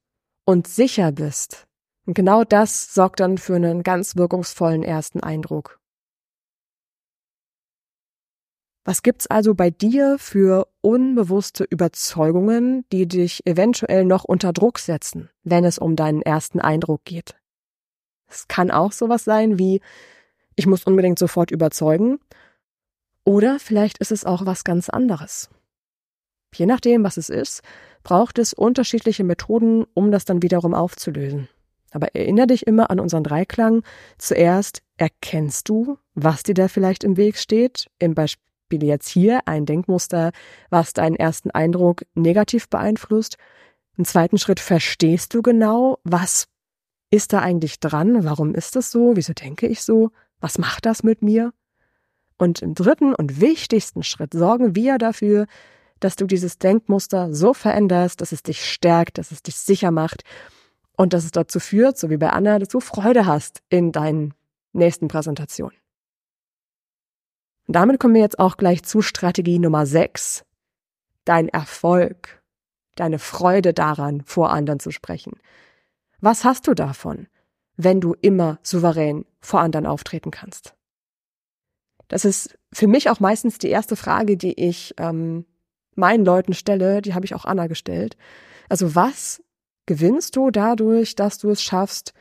und 0.44 0.66
sicher 0.66 1.12
bist. 1.12 1.67
Und 2.08 2.14
genau 2.14 2.42
das 2.42 2.94
sorgt 2.94 3.20
dann 3.20 3.36
für 3.36 3.56
einen 3.56 3.82
ganz 3.82 4.16
wirkungsvollen 4.16 4.82
ersten 4.82 5.20
Eindruck. 5.20 5.78
Was 8.86 9.02
gibt's 9.02 9.26
also 9.26 9.54
bei 9.54 9.68
dir 9.68 10.16
für 10.18 10.68
unbewusste 10.80 11.64
Überzeugungen, 11.64 12.86
die 12.92 13.06
dich 13.06 13.46
eventuell 13.46 14.06
noch 14.06 14.24
unter 14.24 14.54
Druck 14.54 14.78
setzen, 14.78 15.28
wenn 15.42 15.66
es 15.66 15.78
um 15.78 15.96
deinen 15.96 16.22
ersten 16.22 16.60
Eindruck 16.60 17.04
geht? 17.04 17.36
Es 18.26 18.48
kann 18.48 18.70
auch 18.70 18.92
sowas 18.92 19.24
sein 19.24 19.58
wie, 19.58 19.82
ich 20.56 20.66
muss 20.66 20.84
unbedingt 20.84 21.18
sofort 21.18 21.50
überzeugen, 21.50 22.20
oder 23.22 23.58
vielleicht 23.58 23.98
ist 23.98 24.12
es 24.12 24.24
auch 24.24 24.46
was 24.46 24.64
ganz 24.64 24.88
anderes. 24.88 25.50
Je 26.54 26.64
nachdem, 26.64 27.04
was 27.04 27.18
es 27.18 27.28
ist, 27.28 27.60
braucht 28.02 28.38
es 28.38 28.54
unterschiedliche 28.54 29.24
Methoden, 29.24 29.84
um 29.92 30.10
das 30.10 30.24
dann 30.24 30.40
wiederum 30.40 30.72
aufzulösen. 30.72 31.50
Aber 31.90 32.14
erinnere 32.14 32.48
dich 32.48 32.66
immer 32.66 32.90
an 32.90 33.00
unseren 33.00 33.24
Dreiklang. 33.24 33.82
Zuerst 34.18 34.82
erkennst 34.96 35.68
du, 35.68 35.98
was 36.14 36.42
dir 36.42 36.54
da 36.54 36.68
vielleicht 36.68 37.04
im 37.04 37.16
Weg 37.16 37.36
steht. 37.38 37.88
Im 37.98 38.14
Beispiel 38.14 38.38
jetzt 38.82 39.08
hier 39.08 39.40
ein 39.46 39.64
Denkmuster, 39.64 40.32
was 40.70 40.92
deinen 40.92 41.16
ersten 41.16 41.50
Eindruck 41.50 42.04
negativ 42.14 42.68
beeinflusst. 42.68 43.36
Im 43.96 44.04
zweiten 44.04 44.38
Schritt 44.38 44.60
verstehst 44.60 45.34
du 45.34 45.42
genau, 45.42 45.98
was 46.04 46.46
ist 47.10 47.32
da 47.32 47.40
eigentlich 47.40 47.80
dran? 47.80 48.24
Warum 48.24 48.54
ist 48.54 48.76
das 48.76 48.90
so? 48.90 49.16
Wieso 49.16 49.32
denke 49.32 49.66
ich 49.66 49.82
so? 49.82 50.10
Was 50.40 50.58
macht 50.58 50.86
das 50.86 51.02
mit 51.02 51.22
mir? 51.22 51.52
Und 52.36 52.62
im 52.62 52.74
dritten 52.74 53.14
und 53.14 53.40
wichtigsten 53.40 54.02
Schritt 54.02 54.32
sorgen 54.34 54.76
wir 54.76 54.98
dafür, 54.98 55.46
dass 55.98 56.14
du 56.14 56.26
dieses 56.26 56.58
Denkmuster 56.58 57.34
so 57.34 57.54
veränderst, 57.54 58.20
dass 58.20 58.30
es 58.30 58.44
dich 58.44 58.64
stärkt, 58.64 59.18
dass 59.18 59.32
es 59.32 59.42
dich 59.42 59.56
sicher 59.56 59.90
macht 59.90 60.22
und 60.98 61.12
dass 61.12 61.24
es 61.24 61.30
dazu 61.30 61.60
führt, 61.60 61.96
so 61.96 62.10
wie 62.10 62.16
bei 62.16 62.30
Anna, 62.30 62.58
dass 62.58 62.68
du 62.68 62.80
Freude 62.80 63.24
hast 63.24 63.62
in 63.68 63.92
deinen 63.92 64.34
nächsten 64.72 65.06
Präsentationen. 65.06 65.78
Und 67.68 67.76
damit 67.76 68.00
kommen 68.00 68.14
wir 68.14 68.20
jetzt 68.20 68.40
auch 68.40 68.56
gleich 68.56 68.82
zu 68.82 69.00
Strategie 69.00 69.60
Nummer 69.60 69.86
6. 69.86 70.44
Dein 71.24 71.48
Erfolg, 71.48 72.42
deine 72.96 73.20
Freude 73.20 73.72
daran, 73.72 74.22
vor 74.22 74.50
anderen 74.50 74.80
zu 74.80 74.90
sprechen. 74.90 75.34
Was 76.20 76.44
hast 76.44 76.66
du 76.66 76.74
davon, 76.74 77.28
wenn 77.76 78.00
du 78.00 78.14
immer 78.20 78.58
souverän 78.62 79.24
vor 79.40 79.60
anderen 79.60 79.86
auftreten 79.86 80.32
kannst? 80.32 80.74
Das 82.08 82.24
ist 82.24 82.58
für 82.72 82.88
mich 82.88 83.08
auch 83.08 83.20
meistens 83.20 83.58
die 83.58 83.68
erste 83.68 83.94
Frage, 83.94 84.36
die 84.36 84.58
ich 84.60 84.94
ähm, 84.96 85.44
meinen 85.94 86.24
Leuten 86.24 86.54
stelle, 86.54 87.02
die 87.02 87.14
habe 87.14 87.24
ich 87.24 87.36
auch 87.36 87.44
Anna 87.44 87.68
gestellt. 87.68 88.16
Also 88.68 88.96
was 88.96 89.42
gewinnst 89.88 90.36
du 90.36 90.52
dadurch, 90.52 91.16
dass 91.16 91.38
du 91.38 91.50
es 91.50 91.60
schaffst, 91.60 92.14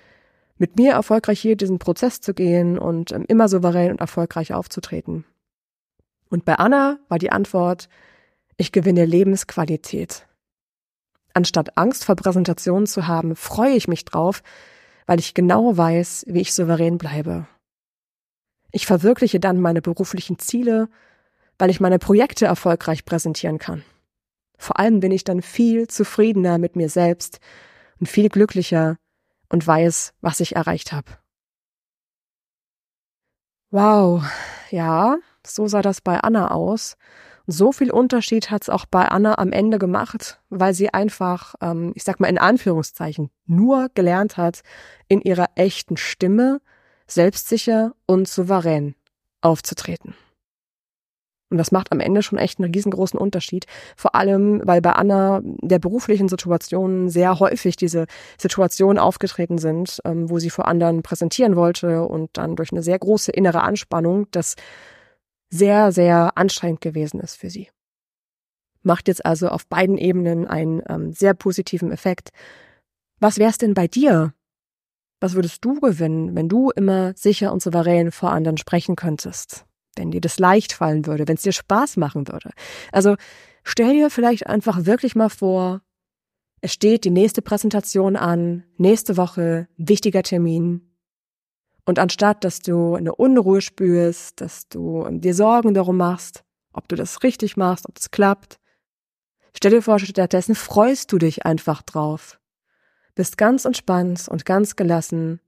mit 0.57 0.75
mir 0.75 0.93
erfolgreich 0.93 1.39
hier 1.39 1.55
diesen 1.55 1.77
Prozess 1.77 2.19
zu 2.19 2.33
gehen 2.33 2.79
und 2.79 3.11
ähm, 3.11 3.25
immer 3.27 3.47
souverän 3.47 3.91
und 3.91 4.01
erfolgreich 4.01 4.53
aufzutreten? 4.53 5.23
Und 6.29 6.45
bei 6.45 6.55
Anna 6.55 6.97
war 7.09 7.19
die 7.19 7.31
Antwort, 7.31 7.89
ich 8.57 8.71
gewinne 8.71 9.05
Lebensqualität. 9.05 10.25
Anstatt 11.33 11.77
Angst 11.77 12.05
vor 12.05 12.15
Präsentationen 12.15 12.87
zu 12.87 13.05
haben, 13.05 13.35
freue 13.35 13.75
ich 13.75 13.87
mich 13.87 14.03
drauf, 14.03 14.41
weil 15.05 15.19
ich 15.19 15.35
genau 15.35 15.77
weiß, 15.77 16.25
wie 16.27 16.41
ich 16.41 16.55
souverän 16.55 16.97
bleibe. 16.97 17.47
Ich 18.71 18.87
verwirkliche 18.87 19.39
dann 19.39 19.61
meine 19.61 19.83
beruflichen 19.83 20.39
Ziele 20.39 20.89
weil 21.57 21.69
ich 21.69 21.79
meine 21.79 21.99
Projekte 21.99 22.45
erfolgreich 22.45 23.05
präsentieren 23.05 23.59
kann. 23.59 23.83
Vor 24.57 24.79
allem 24.79 24.99
bin 24.99 25.11
ich 25.11 25.23
dann 25.23 25.41
viel 25.41 25.87
zufriedener 25.87 26.57
mit 26.57 26.75
mir 26.75 26.89
selbst 26.89 27.39
und 27.99 28.07
viel 28.07 28.29
glücklicher 28.29 28.97
und 29.49 29.65
weiß, 29.65 30.13
was 30.21 30.39
ich 30.39 30.55
erreicht 30.55 30.91
habe. 30.91 31.11
Wow, 33.69 34.23
ja, 34.71 35.17
so 35.45 35.67
sah 35.67 35.81
das 35.81 36.01
bei 36.01 36.19
Anna 36.19 36.51
aus. 36.51 36.95
Und 37.45 37.53
so 37.53 37.71
viel 37.71 37.91
Unterschied 37.91 38.49
hat's 38.49 38.69
auch 38.69 38.85
bei 38.85 39.05
Anna 39.05 39.37
am 39.37 39.51
Ende 39.51 39.77
gemacht, 39.77 40.41
weil 40.49 40.73
sie 40.73 40.93
einfach, 40.93 41.55
ähm, 41.61 41.91
ich 41.95 42.03
sag 42.03 42.19
mal 42.19 42.27
in 42.27 42.37
Anführungszeichen, 42.37 43.29
nur 43.45 43.89
gelernt 43.93 44.37
hat, 44.37 44.61
in 45.07 45.21
ihrer 45.21 45.47
echten 45.55 45.97
Stimme 45.97 46.61
selbstsicher 47.07 47.93
und 48.05 48.27
souverän 48.27 48.95
aufzutreten. 49.41 50.15
Und 51.49 51.57
das 51.57 51.71
macht 51.71 51.91
am 51.91 52.01
Ende 52.01 52.23
schon 52.23 52.37
echt 52.37 52.59
einen 52.59 52.73
riesengroßen 52.73 53.17
Unterschied. 53.17 53.65
Vor 53.95 54.15
allem, 54.15 54.61
weil 54.65 54.81
bei 54.81 54.91
Anna 54.91 55.41
der 55.43 55.79
beruflichen 55.79 56.27
Situationen 56.27 57.09
sehr 57.09 57.39
häufig 57.39 57.77
diese 57.77 58.05
Situationen 58.37 58.99
aufgetreten 58.99 59.57
sind, 59.57 60.01
ähm, 60.03 60.29
wo 60.29 60.39
sie 60.39 60.49
vor 60.49 60.67
anderen 60.67 61.03
präsentieren 61.03 61.55
wollte 61.55 62.03
und 62.03 62.31
dann 62.33 62.55
durch 62.55 62.71
eine 62.71 62.83
sehr 62.83 62.99
große 62.99 63.31
innere 63.31 63.61
Anspannung 63.61 64.27
das 64.31 64.55
sehr, 65.49 65.93
sehr 65.93 66.37
anstrengend 66.37 66.81
gewesen 66.81 67.21
ist 67.21 67.35
für 67.35 67.49
sie. 67.49 67.69
Macht 68.83 69.07
jetzt 69.07 69.25
also 69.25 69.47
auf 69.47 69.67
beiden 69.67 69.97
Ebenen 69.97 70.47
einen 70.47 70.81
ähm, 70.89 71.13
sehr 71.13 71.33
positiven 71.33 71.91
Effekt. 71.91 72.29
Was 73.19 73.37
wär's 73.37 73.57
denn 73.57 73.73
bei 73.73 73.87
dir? 73.87 74.33
Was 75.19 75.33
würdest 75.33 75.63
du 75.65 75.79
gewinnen, 75.79 76.35
wenn 76.35 76.49
du 76.49 76.71
immer 76.71 77.13
sicher 77.15 77.51
und 77.51 77.61
souverän 77.61 78.11
vor 78.11 78.31
anderen 78.31 78.57
sprechen 78.57 78.95
könntest? 78.95 79.66
Wenn 79.97 80.11
dir 80.11 80.21
das 80.21 80.39
leicht 80.39 80.73
fallen 80.73 81.05
würde, 81.05 81.27
wenn 81.27 81.35
es 81.35 81.43
dir 81.43 81.51
Spaß 81.51 81.97
machen 81.97 82.27
würde. 82.27 82.51
Also 82.91 83.15
stell 83.63 83.93
dir 83.93 84.09
vielleicht 84.09 84.47
einfach 84.47 84.85
wirklich 84.85 85.15
mal 85.15 85.29
vor, 85.29 85.81
es 86.61 86.73
steht 86.73 87.05
die 87.05 87.11
nächste 87.11 87.41
Präsentation 87.41 88.15
an, 88.15 88.63
nächste 88.77 89.17
Woche, 89.17 89.67
wichtiger 89.77 90.23
Termin. 90.23 90.81
Und 91.85 91.99
anstatt, 91.99 92.43
dass 92.43 92.59
du 92.59 92.95
eine 92.95 93.15
Unruhe 93.15 93.61
spürst, 93.61 94.41
dass 94.41 94.67
du 94.67 95.07
dir 95.09 95.33
Sorgen 95.33 95.73
darum 95.73 95.97
machst, 95.97 96.43
ob 96.73 96.87
du 96.89 96.95
das 96.95 97.23
richtig 97.23 97.57
machst, 97.57 97.87
ob 97.87 97.97
es 97.97 98.11
klappt, 98.11 98.59
stell 99.55 99.71
dir 99.71 99.81
vor, 99.81 99.99
stattdessen 99.99 100.55
freust 100.55 101.11
du 101.11 101.17
dich 101.17 101.45
einfach 101.45 101.81
drauf. 101.81 102.39
Bist 103.15 103.37
ganz 103.37 103.65
entspannt 103.65 104.27
und 104.27 104.45
ganz 104.45 104.75
gelassen, 104.75 105.39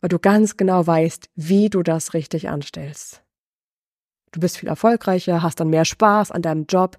weil 0.00 0.08
du 0.08 0.18
ganz 0.18 0.56
genau 0.56 0.86
weißt, 0.86 1.30
wie 1.36 1.70
du 1.70 1.82
das 1.82 2.14
richtig 2.14 2.48
anstellst. 2.48 3.22
Du 4.32 4.40
bist 4.40 4.58
viel 4.58 4.68
erfolgreicher, 4.68 5.42
hast 5.42 5.60
dann 5.60 5.68
mehr 5.68 5.84
Spaß 5.84 6.30
an 6.30 6.42
deinem 6.42 6.66
Job. 6.66 6.96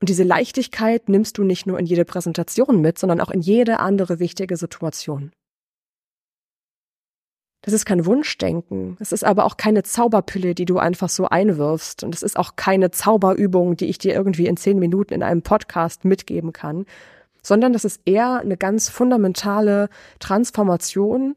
Und 0.00 0.08
diese 0.08 0.24
Leichtigkeit 0.24 1.08
nimmst 1.08 1.38
du 1.38 1.44
nicht 1.44 1.66
nur 1.66 1.78
in 1.78 1.86
jede 1.86 2.04
Präsentation 2.04 2.80
mit, 2.80 2.98
sondern 2.98 3.20
auch 3.20 3.30
in 3.30 3.40
jede 3.40 3.80
andere 3.80 4.18
wichtige 4.18 4.56
Situation. 4.56 5.32
Das 7.62 7.72
ist 7.72 7.84
kein 7.84 8.04
Wunschdenken. 8.06 8.96
Es 9.00 9.10
ist 9.10 9.24
aber 9.24 9.44
auch 9.44 9.56
keine 9.56 9.82
Zauberpille, 9.82 10.54
die 10.54 10.66
du 10.66 10.78
einfach 10.78 11.08
so 11.08 11.28
einwirfst. 11.28 12.04
Und 12.04 12.14
es 12.14 12.22
ist 12.22 12.38
auch 12.38 12.54
keine 12.56 12.90
Zauberübung, 12.90 13.76
die 13.76 13.86
ich 13.86 13.98
dir 13.98 14.14
irgendwie 14.14 14.46
in 14.46 14.56
zehn 14.56 14.78
Minuten 14.78 15.14
in 15.14 15.22
einem 15.22 15.42
Podcast 15.42 16.04
mitgeben 16.04 16.52
kann, 16.52 16.84
sondern 17.42 17.72
das 17.72 17.84
ist 17.84 18.02
eher 18.04 18.40
eine 18.40 18.56
ganz 18.56 18.88
fundamentale 18.88 19.88
Transformation 20.18 21.36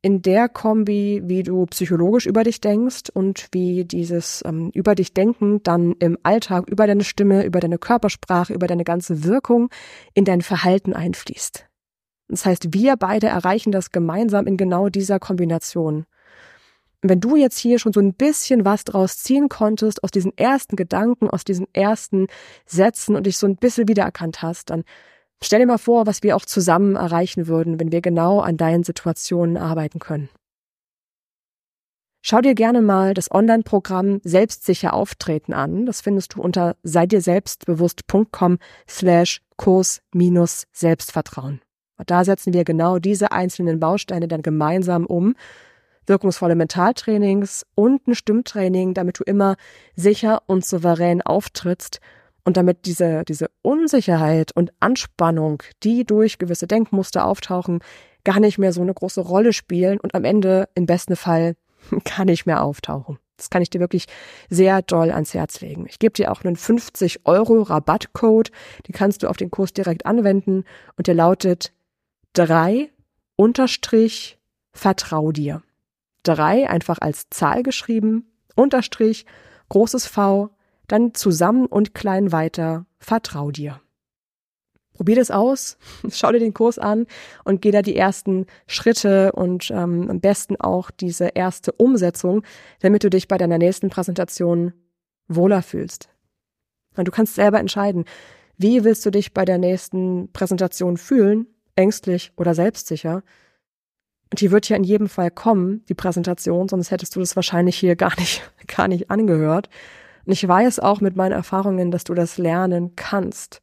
in 0.00 0.22
der 0.22 0.48
Kombi, 0.48 1.22
wie 1.24 1.42
du 1.42 1.66
psychologisch 1.66 2.26
über 2.26 2.44
dich 2.44 2.60
denkst 2.60 3.10
und 3.12 3.48
wie 3.52 3.84
dieses 3.84 4.42
ähm, 4.46 4.70
über 4.74 4.94
dich 4.94 5.12
denken 5.12 5.62
dann 5.62 5.92
im 5.98 6.16
Alltag 6.22 6.68
über 6.68 6.86
deine 6.86 7.04
Stimme, 7.04 7.44
über 7.44 7.60
deine 7.60 7.78
Körpersprache, 7.78 8.52
über 8.54 8.66
deine 8.66 8.84
ganze 8.84 9.24
Wirkung 9.24 9.70
in 10.14 10.24
dein 10.24 10.42
Verhalten 10.42 10.94
einfließt. 10.94 11.66
Das 12.28 12.44
heißt, 12.44 12.74
wir 12.74 12.96
beide 12.96 13.26
erreichen 13.26 13.72
das 13.72 13.90
gemeinsam 13.90 14.46
in 14.46 14.56
genau 14.56 14.88
dieser 14.88 15.18
Kombination. 15.18 16.06
wenn 17.00 17.20
du 17.20 17.36
jetzt 17.36 17.58
hier 17.58 17.78
schon 17.78 17.92
so 17.92 18.00
ein 18.00 18.14
bisschen 18.14 18.64
was 18.64 18.82
draus 18.84 19.18
ziehen 19.18 19.48
konntest 19.48 20.02
aus 20.02 20.10
diesen 20.10 20.36
ersten 20.36 20.74
Gedanken, 20.74 21.30
aus 21.30 21.44
diesen 21.44 21.66
ersten 21.72 22.26
Sätzen 22.66 23.14
und 23.14 23.26
dich 23.26 23.38
so 23.38 23.46
ein 23.46 23.56
bisschen 23.56 23.88
wiedererkannt 23.88 24.42
hast, 24.42 24.70
dann 24.70 24.84
stell 25.42 25.60
dir 25.60 25.66
mal 25.66 25.78
vor, 25.78 26.06
was 26.06 26.22
wir 26.22 26.36
auch 26.36 26.44
zusammen 26.44 26.96
erreichen 26.96 27.46
würden, 27.46 27.80
wenn 27.80 27.92
wir 27.92 28.00
genau 28.00 28.40
an 28.40 28.56
deinen 28.56 28.84
Situationen 28.84 29.56
arbeiten 29.56 29.98
können. 29.98 30.28
Schau 32.20 32.40
dir 32.40 32.54
gerne 32.54 32.82
mal 32.82 33.14
das 33.14 33.30
Online-Programm 33.30 34.20
Selbstsicher 34.24 34.92
auftreten 34.92 35.54
an. 35.54 35.86
Das 35.86 36.00
findest 36.00 36.34
du 36.34 36.42
unter 36.42 36.76
seidirselbstbewusst.com 36.82 38.58
slash 38.88 39.40
Kurs 39.56 40.02
minus 40.12 40.66
Selbstvertrauen. 40.72 41.60
Da 42.06 42.24
setzen 42.24 42.52
wir 42.52 42.64
genau 42.64 42.98
diese 42.98 43.32
einzelnen 43.32 43.80
Bausteine 43.80 44.28
dann 44.28 44.42
gemeinsam 44.42 45.06
um 45.06 45.34
wirkungsvolle 46.06 46.54
Mentaltrainings 46.54 47.66
und 47.74 48.06
ein 48.06 48.14
Stimmtraining, 48.14 48.94
damit 48.94 49.20
du 49.20 49.24
immer 49.24 49.56
sicher 49.94 50.42
und 50.46 50.64
souverän 50.64 51.22
auftrittst 51.22 52.00
und 52.48 52.56
damit 52.56 52.86
diese, 52.86 53.24
diese 53.26 53.50
Unsicherheit 53.60 54.52
und 54.52 54.72
Anspannung, 54.80 55.62
die 55.82 56.06
durch 56.06 56.38
gewisse 56.38 56.66
Denkmuster 56.66 57.26
auftauchen, 57.26 57.80
gar 58.24 58.40
nicht 58.40 58.56
mehr 58.56 58.72
so 58.72 58.80
eine 58.80 58.94
große 58.94 59.20
Rolle 59.20 59.52
spielen 59.52 60.00
und 60.00 60.14
am 60.14 60.24
Ende 60.24 60.66
im 60.74 60.86
besten 60.86 61.14
Fall 61.14 61.56
gar 62.16 62.24
nicht 62.24 62.46
mehr 62.46 62.62
auftauchen. 62.62 63.18
Das 63.36 63.50
kann 63.50 63.60
ich 63.60 63.68
dir 63.68 63.80
wirklich 63.80 64.06
sehr 64.48 64.80
doll 64.80 65.10
ans 65.10 65.34
Herz 65.34 65.60
legen. 65.60 65.84
Ich 65.90 65.98
gebe 65.98 66.14
dir 66.14 66.32
auch 66.32 66.42
einen 66.42 66.56
50 66.56 67.26
Euro 67.26 67.60
Rabattcode, 67.60 68.50
die 68.86 68.92
kannst 68.92 69.22
du 69.22 69.28
auf 69.28 69.36
den 69.36 69.50
Kurs 69.50 69.74
direkt 69.74 70.06
anwenden 70.06 70.64
und 70.96 71.06
der 71.06 71.14
lautet 71.14 71.74
drei 72.32 72.88
unterstrich 73.36 74.38
vertrau 74.72 75.32
dir. 75.32 75.62
3 76.22 76.70
einfach 76.70 76.96
als 77.02 77.28
Zahl 77.28 77.62
geschrieben, 77.62 78.32
Unterstrich, 78.54 79.26
großes 79.68 80.06
V, 80.06 80.48
dann 80.88 81.14
zusammen 81.14 81.66
und 81.66 81.94
klein 81.94 82.32
weiter, 82.32 82.86
vertrau 82.98 83.50
dir. 83.50 83.80
Probier 84.94 85.14
das 85.14 85.30
aus, 85.30 85.78
schau 86.10 86.32
dir 86.32 86.40
den 86.40 86.54
Kurs 86.54 86.78
an 86.78 87.06
und 87.44 87.62
geh 87.62 87.70
da 87.70 87.82
die 87.82 87.96
ersten 87.96 88.46
Schritte 88.66 89.30
und 89.32 89.70
ähm, 89.70 90.10
am 90.10 90.20
besten 90.20 90.56
auch 90.56 90.90
diese 90.90 91.28
erste 91.28 91.70
Umsetzung, 91.72 92.42
damit 92.80 93.04
du 93.04 93.10
dich 93.10 93.28
bei 93.28 93.38
deiner 93.38 93.58
nächsten 93.58 93.90
Präsentation 93.90 94.72
wohler 95.28 95.62
fühlst. 95.62 96.08
Und 96.96 97.06
du 97.06 97.12
kannst 97.12 97.36
selber 97.36 97.60
entscheiden, 97.60 98.06
wie 98.56 98.82
willst 98.82 99.06
du 99.06 99.10
dich 99.10 99.32
bei 99.32 99.44
der 99.44 99.58
nächsten 99.58 100.32
Präsentation 100.32 100.96
fühlen, 100.96 101.46
ängstlich 101.76 102.32
oder 102.36 102.54
selbstsicher. 102.54 103.22
Und 104.30 104.40
die 104.40 104.50
wird 104.50 104.68
ja 104.68 104.76
in 104.76 104.84
jedem 104.84 105.08
Fall 105.08 105.30
kommen, 105.30 105.84
die 105.88 105.94
Präsentation, 105.94 106.68
sonst 106.68 106.90
hättest 106.90 107.14
du 107.14 107.20
das 107.20 107.36
wahrscheinlich 107.36 107.78
hier 107.78 107.94
gar 107.94 108.18
nicht, 108.18 108.42
gar 108.66 108.88
nicht 108.88 109.10
angehört. 109.10 109.68
Und 110.28 110.34
ich 110.34 110.46
weiß 110.46 110.80
auch 110.80 111.00
mit 111.00 111.16
meinen 111.16 111.32
Erfahrungen, 111.32 111.90
dass 111.90 112.04
du 112.04 112.12
das 112.12 112.36
lernen 112.36 112.94
kannst, 112.96 113.62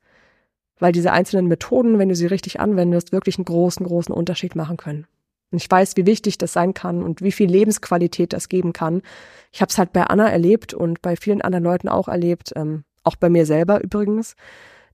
weil 0.80 0.91
diese 0.91 1.12
einzelnen 1.12 1.45
Methoden, 1.45 1.99
wenn 1.99 2.10
du 2.10 2.15
sie 2.15 2.25
richtig 2.25 2.60
anwendest, 2.60 3.12
wirklich 3.12 3.38
einen 3.38 3.45
großen, 3.45 3.86
großen 3.86 4.12
Unterschied 4.12 4.56
machen 4.56 4.75
können. 4.75 5.06
Und 5.51 5.62
ich 5.62 5.69
weiß, 5.69 5.95
wie 5.95 6.08
wichtig 6.08 6.39
das 6.39 6.54
sein 6.54 6.73
kann 6.73 7.04
und 7.04 7.21
wie 7.21 7.32
viel 7.32 7.51
Lebensqualität 7.51 8.34
das 8.34 8.49
geben 8.49 8.73
kann. 8.73 9.04
Ich 9.51 9.62
habe 9.62 9.69
es 9.69 9.78
halt 9.78 9.93
bei 9.93 10.06
Anna 10.06 10.28
erlebt 10.28 10.73
und 10.73 11.04
bei 11.04 11.15
vielen 11.15 11.43
anderen 11.43 11.63
Leuten 11.63 11.88
auch 11.88 12.08
erlebt, 12.08 12.51
ähm, 12.56 12.84
auch 13.04 13.15
bei 13.15 13.30
mir 13.30 13.45
selber 13.45 13.84
übrigens 13.84 14.36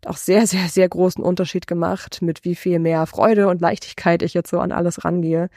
auch 0.05 0.17
sehr, 0.17 0.47
sehr, 0.47 0.67
sehr 0.67 0.89
großen 0.89 1.23
Unterschied 1.23 1.67
gemacht, 1.67 2.21
mit 2.21 2.43
wie 2.43 2.55
viel 2.55 2.79
mehr 2.79 3.05
Freude 3.05 3.47
und 3.47 3.61
Leichtigkeit 3.61 4.23
ich 4.23 4.33
jetzt 4.33 4.49
so 4.49 4.59
an 4.59 4.73
alles 4.73 5.05
rangehe. 5.05 5.49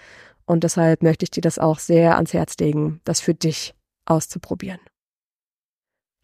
Und 0.47 0.63
deshalb 0.63 1.03
möchte 1.03 1.25
ich 1.25 1.33
dir 1.33 1.41
das 1.41 1.59
auch 1.59 1.81
sehr 1.81 2.15
ans 2.15 2.35
Herz 2.35 2.57
legen, 2.59 3.01
das 3.03 3.21
für 3.21 3.35
dich 3.35 3.75
auszuprobieren. 4.05 4.79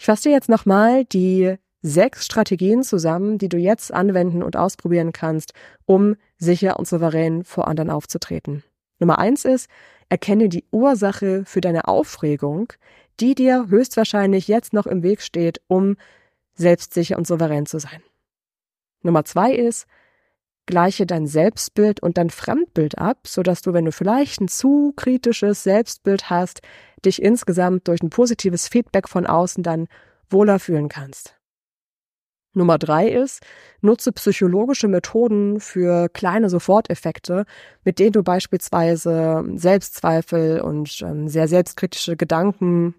Ich 0.00 0.06
fasse 0.06 0.30
dir 0.30 0.34
jetzt 0.34 0.48
nochmal 0.48 1.04
die 1.04 1.56
sechs 1.82 2.24
Strategien 2.24 2.82
zusammen, 2.82 3.36
die 3.36 3.50
du 3.50 3.58
jetzt 3.58 3.92
anwenden 3.92 4.42
und 4.42 4.56
ausprobieren 4.56 5.12
kannst, 5.12 5.52
um 5.84 6.16
sicher 6.38 6.78
und 6.78 6.88
souverän 6.88 7.44
vor 7.44 7.68
anderen 7.68 7.90
aufzutreten. 7.90 8.64
Nummer 8.98 9.18
eins 9.18 9.44
ist, 9.44 9.68
erkenne 10.08 10.48
die 10.48 10.64
Ursache 10.70 11.44
für 11.44 11.60
deine 11.60 11.86
Aufregung, 11.86 12.72
die 13.20 13.34
dir 13.34 13.66
höchstwahrscheinlich 13.68 14.48
jetzt 14.48 14.72
noch 14.72 14.86
im 14.86 15.02
Weg 15.02 15.20
steht, 15.20 15.60
um 15.66 15.98
selbstsicher 16.54 17.18
und 17.18 17.26
souverän 17.26 17.66
zu 17.66 17.78
sein. 17.78 18.02
Nummer 19.02 19.26
zwei 19.26 19.52
ist, 19.52 19.86
gleiche 20.64 21.04
dein 21.04 21.26
Selbstbild 21.26 22.00
und 22.00 22.16
dein 22.16 22.30
Fremdbild 22.30 22.96
ab, 22.96 23.26
sodass 23.26 23.60
du, 23.60 23.74
wenn 23.74 23.84
du 23.84 23.92
vielleicht 23.92 24.40
ein 24.40 24.48
zu 24.48 24.94
kritisches 24.96 25.62
Selbstbild 25.62 26.30
hast, 26.30 26.62
dich 27.04 27.22
insgesamt 27.22 27.88
durch 27.88 28.02
ein 28.02 28.10
positives 28.10 28.68
Feedback 28.68 29.08
von 29.08 29.26
außen 29.26 29.62
dann 29.62 29.88
wohler 30.28 30.58
fühlen 30.58 30.88
kannst. 30.88 31.36
Nummer 32.52 32.78
drei 32.78 33.08
ist, 33.08 33.44
nutze 33.80 34.10
psychologische 34.12 34.88
Methoden 34.88 35.60
für 35.60 36.08
kleine 36.08 36.50
Soforteffekte, 36.50 37.44
mit 37.84 37.98
denen 38.00 38.12
du 38.12 38.24
beispielsweise 38.24 39.44
Selbstzweifel 39.54 40.60
und 40.60 41.00
ähm, 41.02 41.28
sehr 41.28 41.46
selbstkritische 41.46 42.16
Gedanken 42.16 42.94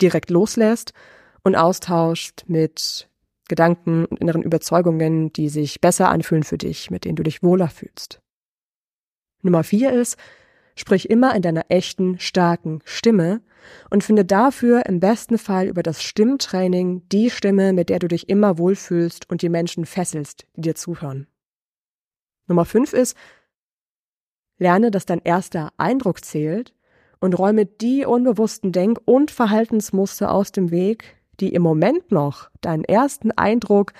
direkt 0.00 0.30
loslässt 0.30 0.92
und 1.42 1.56
austauscht 1.56 2.44
mit 2.46 3.08
Gedanken 3.48 4.04
und 4.04 4.20
inneren 4.20 4.42
Überzeugungen, 4.42 5.32
die 5.32 5.48
sich 5.48 5.80
besser 5.80 6.08
anfühlen 6.08 6.44
für 6.44 6.58
dich, 6.58 6.90
mit 6.90 7.04
denen 7.04 7.16
du 7.16 7.22
dich 7.22 7.42
wohler 7.42 7.68
fühlst. 7.68 8.20
Nummer 9.42 9.64
vier 9.64 9.92
ist, 9.92 10.16
sprich 10.76 11.10
immer 11.10 11.34
in 11.34 11.42
deiner 11.42 11.64
echten, 11.68 12.20
starken 12.20 12.80
Stimme 12.84 13.40
und 13.90 14.04
finde 14.04 14.24
dafür 14.24 14.86
im 14.86 15.00
besten 15.00 15.38
Fall 15.38 15.66
über 15.66 15.82
das 15.82 16.02
Stimmtraining 16.02 17.08
die 17.10 17.30
Stimme, 17.30 17.72
mit 17.72 17.88
der 17.88 17.98
du 17.98 18.06
dich 18.06 18.28
immer 18.28 18.58
wohlfühlst 18.58 19.28
und 19.28 19.42
die 19.42 19.48
Menschen 19.48 19.86
fesselst, 19.86 20.46
die 20.54 20.60
dir 20.60 20.74
zuhören. 20.76 21.26
Nummer 22.46 22.64
fünf 22.64 22.92
ist, 22.92 23.16
lerne, 24.58 24.90
dass 24.90 25.06
dein 25.06 25.20
erster 25.24 25.72
Eindruck 25.78 26.24
zählt 26.24 26.74
und 27.20 27.38
räume 27.38 27.66
die 27.66 28.04
unbewussten 28.04 28.70
Denk- 28.70 29.00
und 29.04 29.30
Verhaltensmuster 29.30 30.30
aus 30.30 30.52
dem 30.52 30.70
Weg, 30.70 31.16
die 31.40 31.52
im 31.52 31.62
Moment 31.62 32.12
noch 32.12 32.50
deinen 32.60 32.84
ersten 32.84 33.32
Eindruck 33.32 33.92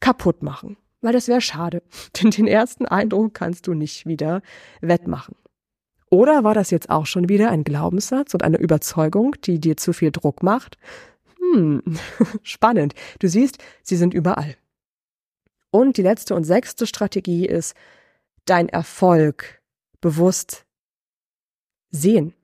kaputt 0.00 0.42
machen. 0.42 0.76
Weil 1.02 1.12
das 1.12 1.28
wäre 1.28 1.40
schade, 1.40 1.82
denn 2.22 2.30
den 2.30 2.46
ersten 2.46 2.86
Eindruck 2.86 3.34
kannst 3.34 3.66
du 3.66 3.74
nicht 3.74 4.06
wieder 4.06 4.42
wettmachen. 4.80 5.34
Oder 6.10 6.42
war 6.42 6.54
das 6.54 6.70
jetzt 6.70 6.90
auch 6.90 7.06
schon 7.06 7.28
wieder 7.28 7.50
ein 7.50 7.62
Glaubenssatz 7.62 8.34
und 8.34 8.42
eine 8.42 8.58
Überzeugung, 8.58 9.36
die 9.44 9.60
dir 9.60 9.76
zu 9.76 9.92
viel 9.92 10.10
Druck 10.10 10.42
macht? 10.42 10.76
Hm, 11.38 11.82
spannend. 12.42 12.94
Du 13.20 13.28
siehst, 13.28 13.58
sie 13.82 13.96
sind 13.96 14.12
überall. 14.12 14.56
Und 15.70 15.96
die 15.96 16.02
letzte 16.02 16.34
und 16.34 16.42
sechste 16.42 16.86
Strategie 16.86 17.46
ist, 17.46 17.74
dein 18.44 18.68
Erfolg 18.68 19.62
bewusst 20.00 20.66
sehen. 21.90 22.34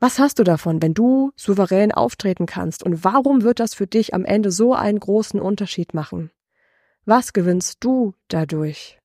Was 0.00 0.18
hast 0.18 0.40
du 0.40 0.44
davon, 0.44 0.82
wenn 0.82 0.94
du 0.94 1.32
souverän 1.36 1.92
auftreten 1.92 2.46
kannst? 2.46 2.82
Und 2.82 3.04
warum 3.04 3.42
wird 3.42 3.60
das 3.60 3.74
für 3.74 3.86
dich 3.86 4.14
am 4.14 4.24
Ende 4.24 4.50
so 4.50 4.74
einen 4.74 4.98
großen 4.98 5.40
Unterschied 5.40 5.94
machen? 5.94 6.30
Was 7.04 7.32
gewinnst 7.32 7.84
du 7.84 8.14
dadurch? 8.28 8.98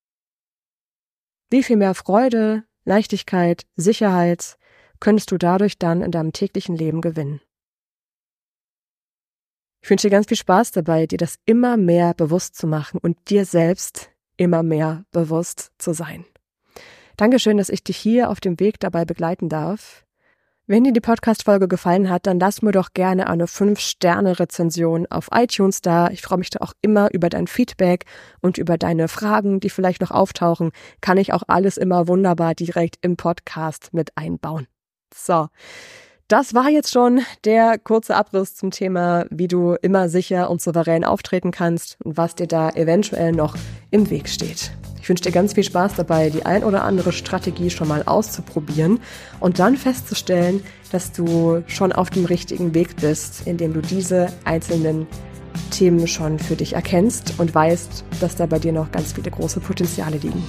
Wie 1.52 1.64
viel 1.64 1.78
mehr 1.78 1.94
Freude, 1.94 2.64
Leichtigkeit, 2.86 3.66
Sicherheit 3.76 4.58
könntest 5.00 5.32
du 5.32 5.38
dadurch 5.38 5.78
dann 5.78 6.02
in 6.02 6.12
deinem 6.12 6.34
täglichen 6.34 6.76
Leben 6.76 7.02
gewinnen? 7.02 7.42
Ich 9.82 9.90
wünsche 9.90 10.08
dir 10.08 10.12
ganz 10.12 10.28
viel 10.28 10.38
Spaß 10.38 10.72
dabei, 10.72 11.08
dir 11.08 11.18
das 11.18 11.40
immer 11.46 11.78
mehr 11.78 12.14
bewusst 12.14 12.56
zu 12.56 12.68
machen 12.68 13.00
und 13.02 13.30
dir 13.30 13.46
selbst 13.46 14.12
immer 14.36 14.64
mehr 14.64 15.06
bewusst 15.12 15.72
zu 15.78 15.94
sein. 15.94 16.26
Dankeschön, 17.18 17.58
dass 17.58 17.70
ich 17.70 17.84
dich 17.84 17.98
hier 17.98 18.30
auf 18.30 18.40
dem 18.40 18.60
Weg 18.60 18.80
dabei 18.80 19.06
begleiten 19.06 19.50
darf. 19.50 20.06
Wenn 20.72 20.84
dir 20.84 20.94
die 20.94 21.02
Podcast-Folge 21.02 21.68
gefallen 21.68 22.12
hat, 22.12 22.28
dann 22.28 22.40
lass 22.40 22.62
mir 22.62 22.72
doch 22.72 22.94
gerne 22.94 23.28
eine 23.28 23.48
5-Sterne-Rezension 23.48 25.08
auf 25.10 25.30
iTunes 25.34 25.82
da. 25.82 26.12
Ich 26.12 26.22
freue 26.22 26.38
mich 26.38 26.52
da 26.52 26.60
auch 26.60 26.74
immer 26.84 27.12
über 27.12 27.28
dein 27.30 27.48
Feedback 27.48 28.06
und 28.40 28.60
über 28.60 28.78
deine 28.78 29.08
Fragen, 29.08 29.60
die 29.60 29.72
vielleicht 29.72 30.00
noch 30.00 30.12
auftauchen. 30.12 30.70
Kann 31.02 31.18
ich 31.18 31.34
auch 31.34 31.42
alles 31.48 31.78
immer 31.78 32.08
wunderbar 32.08 32.54
direkt 32.54 32.98
im 33.02 33.18
Podcast 33.18 33.96
mit 33.96 34.16
einbauen. 34.16 34.68
So. 35.12 35.48
Das 36.30 36.54
war 36.54 36.70
jetzt 36.70 36.92
schon 36.92 37.22
der 37.44 37.80
kurze 37.80 38.16
Abriss 38.16 38.56
zum 38.56 38.70
Thema, 38.70 39.26
wie 39.32 39.48
du 39.48 39.74
immer 39.82 40.10
sicher 40.10 40.52
und 40.52 40.62
souverän 40.62 41.04
auftreten 41.04 41.50
kannst 41.50 41.98
und 42.04 42.18
was 42.18 42.36
dir 42.36 42.46
da 42.46 42.70
eventuell 42.70 43.32
noch 43.32 43.56
im 43.90 44.12
Weg 44.12 44.30
steht. 44.30 44.72
Ich 45.02 45.10
wünsche 45.10 45.24
dir 45.24 45.32
ganz 45.32 45.54
viel 45.54 45.64
Spaß 45.64 45.96
dabei, 45.96 46.30
die 46.30 46.46
ein 46.46 46.64
oder 46.64 46.84
andere 46.84 47.14
Strategie 47.14 47.72
schon 47.72 47.88
mal 47.88 48.04
auszuprobieren 48.04 49.00
und 49.40 49.58
dann 49.58 49.76
festzustellen, 49.76 50.62
dass 50.92 51.12
du 51.12 51.64
schon 51.66 51.92
auf 51.92 52.12
dem 52.12 52.26
richtigen 52.26 52.76
Weg 52.76 52.98
bist, 52.98 53.48
indem 53.48 53.74
du 53.74 53.82
diese 53.82 54.28
einzelnen 54.46 55.08
Themen 55.72 56.08
schon 56.08 56.38
für 56.38 56.56
dich 56.56 56.74
erkennst 56.74 57.40
und 57.40 57.56
weißt, 57.56 58.06
dass 58.22 58.36
da 58.36 58.46
bei 58.46 58.60
dir 58.60 58.72
noch 58.72 58.92
ganz 58.92 59.14
viele 59.14 59.32
große 59.32 59.62
Potenziale 59.62 60.18
liegen. 60.18 60.44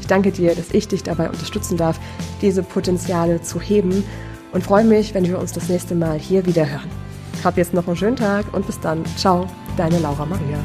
Ich 0.00 0.08
danke 0.08 0.32
dir, 0.32 0.56
dass 0.56 0.72
ich 0.72 0.88
dich 0.88 1.04
dabei 1.04 1.30
unterstützen 1.30 1.76
darf, 1.76 2.00
diese 2.40 2.64
Potenziale 2.64 3.40
zu 3.40 3.60
heben 3.60 4.02
und 4.52 4.62
freue 4.62 4.84
mich, 4.84 5.14
wenn 5.14 5.26
wir 5.26 5.38
uns 5.38 5.52
das 5.52 5.68
nächste 5.68 5.94
Mal 5.94 6.18
hier 6.18 6.46
wieder 6.46 6.68
hören. 6.68 6.90
Hab 7.42 7.56
jetzt 7.56 7.74
noch 7.74 7.86
einen 7.86 7.96
schönen 7.96 8.16
Tag 8.16 8.52
und 8.52 8.66
bis 8.66 8.78
dann. 8.80 9.04
Ciao, 9.16 9.46
deine 9.76 9.98
Laura 9.98 10.24
Maria. 10.26 10.58